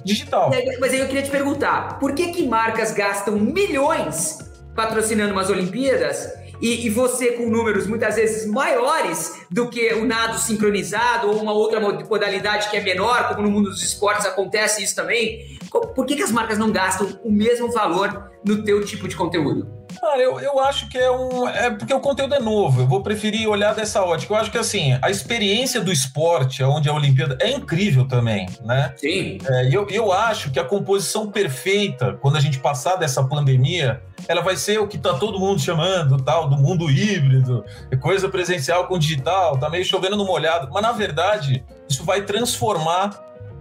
digital. 0.04 0.52
Mas 0.80 0.94
aí 0.94 1.00
eu 1.00 1.08
queria 1.08 1.24
te 1.24 1.32
perguntar, 1.32 2.00
por 2.00 2.14
que 2.14 2.32
que 2.32 2.48
marcas 2.48 2.92
gastam 2.94 3.38
milhões 3.38 4.40
patrocinando 4.76 5.34
umas 5.34 5.50
Olimpíadas 5.50 6.34
e, 6.62 6.86
e, 6.86 6.90
você 6.90 7.32
com 7.32 7.48
números 7.48 7.88
muitas 7.88 8.16
vezes 8.16 8.46
maiores 8.46 9.34
do 9.50 9.68
que 9.68 9.96
o 9.96 10.06
nado 10.06 10.38
sincronizado 10.38 11.28
ou 11.28 11.42
uma 11.42 11.52
outra 11.52 11.80
modalidade 11.80 12.70
que 12.70 12.78
é 12.78 12.82
menor, 12.82 13.30
como 13.30 13.42
no 13.42 13.50
mundo 13.50 13.72
dos 13.72 13.82
esportes 13.82 14.28
acontece 14.28 14.84
isso 14.84 14.96
também. 14.96 15.58
Por 15.70 16.06
que, 16.06 16.16
que 16.16 16.22
as 16.22 16.32
marcas 16.32 16.60
não 16.60 16.72
gastam 16.72 17.20
o 17.24 17.32
mesmo 17.32 17.72
valor 17.72 18.32
no 18.46 18.64
teu 18.64 18.86
tipo 18.86 19.08
de 19.08 19.16
conteúdo? 19.16 19.81
Cara, 20.02 20.20
eu, 20.20 20.40
eu 20.40 20.60
acho 20.60 20.90
que 20.90 20.98
é 20.98 21.12
um. 21.12 21.48
É 21.48 21.70
porque 21.70 21.94
o 21.94 22.00
conteúdo 22.00 22.34
é 22.34 22.40
novo. 22.40 22.82
Eu 22.82 22.88
vou 22.88 23.04
preferir 23.04 23.48
olhar 23.48 23.76
dessa 23.76 24.04
ótica. 24.04 24.34
Eu 24.34 24.38
acho 24.38 24.50
que 24.50 24.58
assim, 24.58 24.98
a 25.00 25.12
experiência 25.12 25.80
do 25.80 25.92
esporte, 25.92 26.64
onde 26.64 26.90
a 26.90 26.94
Olimpíada, 26.94 27.38
é 27.40 27.52
incrível 27.52 28.08
também, 28.08 28.50
né? 28.66 28.96
Sim. 28.98 29.38
É, 29.46 29.68
eu, 29.72 29.88
eu 29.92 30.12
acho 30.12 30.50
que 30.50 30.60
a 30.60 30.64
composição 30.64 31.30
perfeita, 31.30 32.18
quando 32.20 32.36
a 32.36 32.40
gente 32.40 32.58
passar 32.58 32.96
dessa 32.96 33.24
pandemia, 33.24 34.02
ela 34.28 34.42
vai 34.42 34.56
ser 34.56 34.80
o 34.80 34.88
que 34.88 34.98
tá 34.98 35.14
todo 35.14 35.40
mundo 35.40 35.62
chamando, 35.62 36.18
tal, 36.18 36.50
do 36.50 36.58
mundo 36.58 36.90
híbrido, 36.90 37.64
coisa 38.02 38.28
presencial 38.28 38.88
com 38.88 38.98
digital, 38.98 39.56
tá 39.60 39.70
meio 39.70 39.86
chovendo 39.86 40.18
no 40.18 40.26
molhado. 40.26 40.68
Mas 40.74 40.82
na 40.82 40.92
verdade, 40.92 41.64
isso 41.88 42.04
vai 42.04 42.24
transformar 42.24 43.10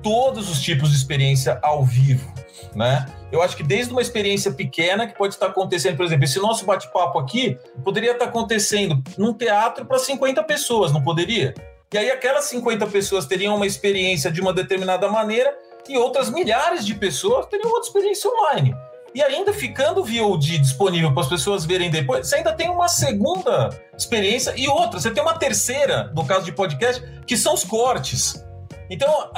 todos 0.03 0.51
os 0.51 0.61
tipos 0.63 0.91
de 0.91 0.97
experiência 0.97 1.59
ao 1.63 1.85
vivo, 1.85 2.33
né? 2.75 3.07
Eu 3.31 3.43
acho 3.43 3.57
que 3.57 3.63
desde 3.63 3.93
uma 3.93 4.03
experiência 4.03 4.53
pequena 4.53 5.07
que 5.07 5.17
pode 5.17 5.35
estar 5.35 5.47
acontecendo, 5.47 5.97
por 5.97 6.05
exemplo, 6.05 6.25
esse 6.25 6.39
nosso 6.39 6.65
bate-papo 6.65 7.19
aqui 7.19 7.59
poderia 7.85 8.13
estar 8.13 8.27
acontecendo 8.27 9.03
num 9.17 9.33
teatro 9.33 9.85
para 9.85 9.99
50 9.99 10.43
pessoas, 10.45 10.93
não 10.93 11.03
poderia? 11.03 11.55
E 11.93 11.99
aí 11.99 12.11
aquelas 12.11 12.45
50 12.45 12.87
pessoas 12.87 13.27
teriam 13.27 13.57
uma 13.57 13.67
experiência 13.67 14.31
de 14.31 14.41
uma 14.41 14.53
determinada 14.53 15.09
maneira 15.09 15.53
e 15.89 15.97
outras 15.97 16.31
milhares 16.31 16.87
de 16.87 16.95
pessoas 16.95 17.47
teriam 17.47 17.69
outra 17.69 17.89
experiência 17.89 18.31
online. 18.31 18.75
E 19.13 19.21
ainda 19.21 19.53
ficando 19.53 20.05
VOD 20.05 20.59
disponível 20.59 21.13
para 21.13 21.23
as 21.23 21.29
pessoas 21.29 21.65
verem 21.65 21.91
depois, 21.91 22.29
você 22.29 22.37
ainda 22.37 22.53
tem 22.53 22.71
uma 22.71 22.87
segunda 22.87 23.71
experiência 23.97 24.55
e 24.57 24.69
outra, 24.69 25.01
você 25.01 25.11
tem 25.11 25.21
uma 25.21 25.37
terceira, 25.37 26.13
no 26.15 26.25
caso 26.25 26.45
de 26.45 26.53
podcast, 26.53 27.03
que 27.27 27.37
são 27.37 27.55
os 27.55 27.65
cortes. 27.65 28.45
Então, 28.91 29.31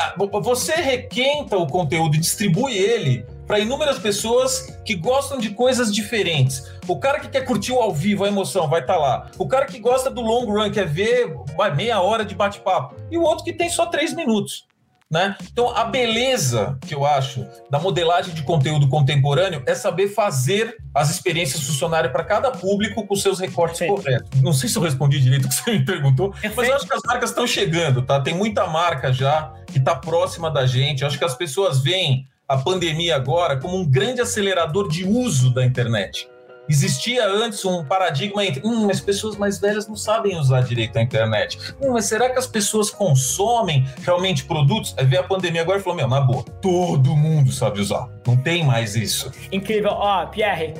você 0.43 0.75
requenta 0.77 1.59
o 1.59 1.67
conteúdo 1.67 2.17
e 2.17 2.19
distribui 2.19 2.75
ele 2.75 3.27
para 3.47 3.59
inúmeras 3.59 3.99
pessoas 3.99 4.79
que 4.83 4.95
gostam 4.95 5.39
de 5.39 5.51
coisas 5.51 5.95
diferentes. 5.95 6.73
O 6.89 6.99
cara 6.99 7.21
que 7.21 7.29
quer 7.29 7.45
curtir 7.45 7.73
o 7.73 7.79
ao 7.79 7.93
vivo, 7.93 8.25
a 8.25 8.29
emoção, 8.29 8.67
vai 8.67 8.81
estar 8.81 8.95
tá 8.95 8.99
lá. 8.99 9.31
O 9.39 9.47
cara 9.47 9.67
que 9.67 9.79
gosta 9.79 10.11
do 10.11 10.23
long 10.23 10.47
run, 10.47 10.71
quer 10.71 10.87
ver 10.87 11.37
meia 11.77 12.01
hora 12.01 12.25
de 12.25 12.35
bate-papo. 12.35 12.97
E 13.11 13.19
o 13.19 13.23
outro 13.23 13.45
que 13.45 13.53
tem 13.53 13.69
só 13.69 13.87
três 13.87 14.15
minutos. 14.15 14.67
Né? 15.13 15.37
Então, 15.53 15.77
a 15.77 15.85
beleza 15.85 16.79
que 16.81 16.95
eu 16.95 17.05
acho 17.05 17.47
da 17.71 17.79
modelagem 17.79 18.33
de 18.33 18.43
conteúdo 18.45 18.89
contemporâneo 18.89 19.63
é 19.67 19.75
saber 19.75 20.09
fazer 20.09 20.79
as 20.95 21.11
experiências 21.11 21.63
funcionarem 21.65 22.11
para 22.11 22.25
cada 22.25 22.51
público 22.51 23.07
com 23.07 23.15
seus 23.15 23.39
recortes 23.39 23.81
Sim. 23.81 23.89
corretos. 23.89 24.41
Não 24.41 24.55
sei 24.55 24.71
se 24.71 24.79
eu 24.79 24.83
respondi 24.83 25.21
direito 25.21 25.45
o 25.45 25.49
que 25.51 25.55
você 25.55 25.73
me 25.73 25.85
perguntou, 25.85 26.31
Perfeito. 26.31 26.57
mas 26.57 26.67
eu 26.67 26.75
acho 26.77 26.87
que 26.87 26.95
as 26.95 27.03
marcas 27.05 27.29
estão 27.29 27.47
chegando, 27.47 28.01
tá? 28.01 28.23
Tem 28.23 28.35
muita 28.35 28.67
marca 28.67 29.13
já 29.13 29.53
que 29.67 29.77
está 29.77 29.95
próxima 29.95 30.51
da 30.51 30.65
gente. 30.65 31.03
Eu 31.03 31.09
acho 31.09 31.19
que 31.19 31.25
as 31.27 31.35
pessoas 31.35 31.83
veem 31.83 32.27
a 32.49 32.57
pandemia 32.57 33.15
agora 33.15 33.59
como 33.59 33.77
um 33.77 33.85
grande 33.85 34.23
acelerador 34.23 34.89
de 34.89 35.05
uso 35.05 35.53
da 35.53 35.63
internet. 35.63 36.27
Existia 36.69 37.27
antes 37.27 37.65
um 37.65 37.85
paradigma 37.85 38.45
entre, 38.45 38.63
hum, 38.65 38.89
as 38.91 39.01
pessoas 39.01 39.37
mais 39.37 39.59
velhas 39.59 39.87
não 39.89 39.97
sabem 39.97 40.39
usar 40.39 40.63
direito 40.63 40.97
a 40.97 41.03
internet. 41.03 41.59
Hum, 41.81 41.93
mas 41.93 42.07
será 42.07 42.31
que 42.31 42.39
as 42.39 42.47
pessoas 42.47 42.91
consomem 42.91 43.87
realmente 44.03 44.45
produtos? 44.45 44.95
Aí 44.97 45.05
veio 45.05 45.23
a 45.23 45.25
pandemia 45.25 45.63
agora 45.63 45.79
e 45.79 45.83
falou, 45.83 45.97
meu, 45.97 46.09
na 46.09 46.21
boa, 46.21 46.45
todo 46.61 47.17
mundo 47.17 47.53
sabe 47.53 47.81
usar. 47.81 48.09
Não 48.27 48.37
tem 48.37 48.65
mais 48.65 48.95
isso. 48.95 49.31
Incrível. 49.51 49.91
Ó, 49.93 50.27
Pierre, 50.27 50.75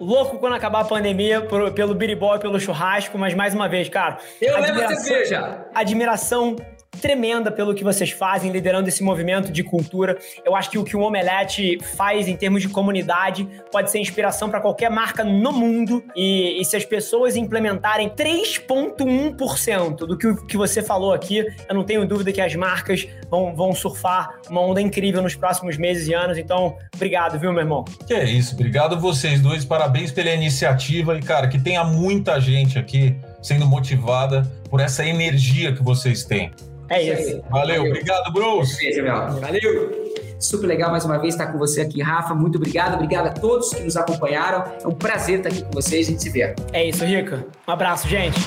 louco 0.00 0.38
quando 0.38 0.54
acabar 0.54 0.80
a 0.80 0.84
pandemia 0.84 1.40
por, 1.40 1.70
pelo 1.72 1.94
biribol 1.94 2.36
e 2.36 2.38
pelo 2.38 2.58
churrasco, 2.58 3.16
mas 3.16 3.34
mais 3.34 3.54
uma 3.54 3.68
vez, 3.68 3.88
cara. 3.88 4.18
Eu 4.40 4.60
levo 4.60 4.80
a 4.80 4.96
cerveja. 4.96 5.66
Admiração 5.74 6.56
tremenda 6.90 7.50
pelo 7.50 7.74
que 7.74 7.84
vocês 7.84 8.10
fazem, 8.10 8.50
liderando 8.50 8.88
esse 8.88 9.02
movimento 9.02 9.52
de 9.52 9.62
cultura. 9.62 10.18
Eu 10.44 10.54
acho 10.56 10.70
que 10.70 10.78
o 10.78 10.84
que 10.84 10.96
o 10.96 11.00
Omelete 11.00 11.78
faz 11.96 12.28
em 12.28 12.36
termos 12.36 12.62
de 12.62 12.68
comunidade 12.68 13.48
pode 13.70 13.90
ser 13.90 13.98
inspiração 13.98 14.50
para 14.50 14.60
qualquer 14.60 14.90
marca 14.90 15.24
no 15.24 15.52
mundo. 15.52 16.04
E, 16.16 16.60
e, 16.60 16.64
se 16.64 16.76
as 16.76 16.84
pessoas 16.84 17.36
implementarem 17.36 18.08
3,1% 18.10 19.96
do 19.98 20.16
que, 20.16 20.34
que 20.46 20.56
você 20.56 20.82
falou 20.82 21.12
aqui, 21.12 21.46
eu 21.68 21.74
não 21.74 21.84
tenho 21.84 22.06
dúvida 22.06 22.32
que 22.32 22.40
as 22.40 22.54
marcas 22.54 23.06
vão, 23.30 23.54
vão 23.54 23.74
surfar 23.74 24.40
uma 24.48 24.60
onda 24.60 24.80
incrível 24.80 25.22
nos 25.22 25.34
próximos 25.34 25.76
meses 25.76 26.08
e 26.08 26.14
anos. 26.14 26.38
Então, 26.38 26.76
obrigado, 26.94 27.38
viu, 27.38 27.52
meu 27.52 27.62
irmão? 27.62 27.84
Que 28.06 28.14
é 28.14 28.24
isso. 28.24 28.54
Obrigado 28.54 28.98
vocês 28.98 29.40
dois. 29.40 29.64
Parabéns 29.64 30.10
pela 30.10 30.30
iniciativa. 30.30 31.16
E, 31.16 31.20
cara, 31.22 31.48
que 31.48 31.60
tenha 31.60 31.84
muita 31.84 32.40
gente 32.40 32.78
aqui 32.78 33.16
sendo 33.42 33.66
motivada 33.66 34.42
por 34.68 34.80
essa 34.80 35.04
energia 35.04 35.72
que 35.72 35.82
vocês 35.82 36.24
têm. 36.24 36.50
É 36.88 37.02
isso. 37.02 37.42
Valeu, 37.50 37.76
Valeu. 37.76 37.84
obrigado, 37.86 38.32
Bruce. 38.32 39.00
Valeu. 39.02 40.08
Super 40.40 40.68
legal 40.68 40.90
mais 40.90 41.04
uma 41.04 41.18
vez 41.18 41.34
estar 41.34 41.48
com 41.48 41.58
você 41.58 41.80
aqui, 41.80 42.00
Rafa. 42.00 42.34
Muito 42.34 42.56
obrigado. 42.56 42.94
Obrigado 42.94 43.26
a 43.26 43.30
todos 43.30 43.70
que 43.74 43.82
nos 43.82 43.96
acompanharam. 43.96 44.64
É 44.82 44.86
um 44.86 44.94
prazer 44.94 45.38
estar 45.38 45.48
aqui 45.48 45.62
com 45.64 45.72
vocês. 45.72 46.06
A 46.06 46.10
gente 46.12 46.22
se 46.22 46.30
vê. 46.30 46.54
É 46.72 46.84
isso, 46.88 47.04
Rica. 47.04 47.44
Um 47.66 47.72
abraço, 47.72 48.06
gente. 48.08 48.38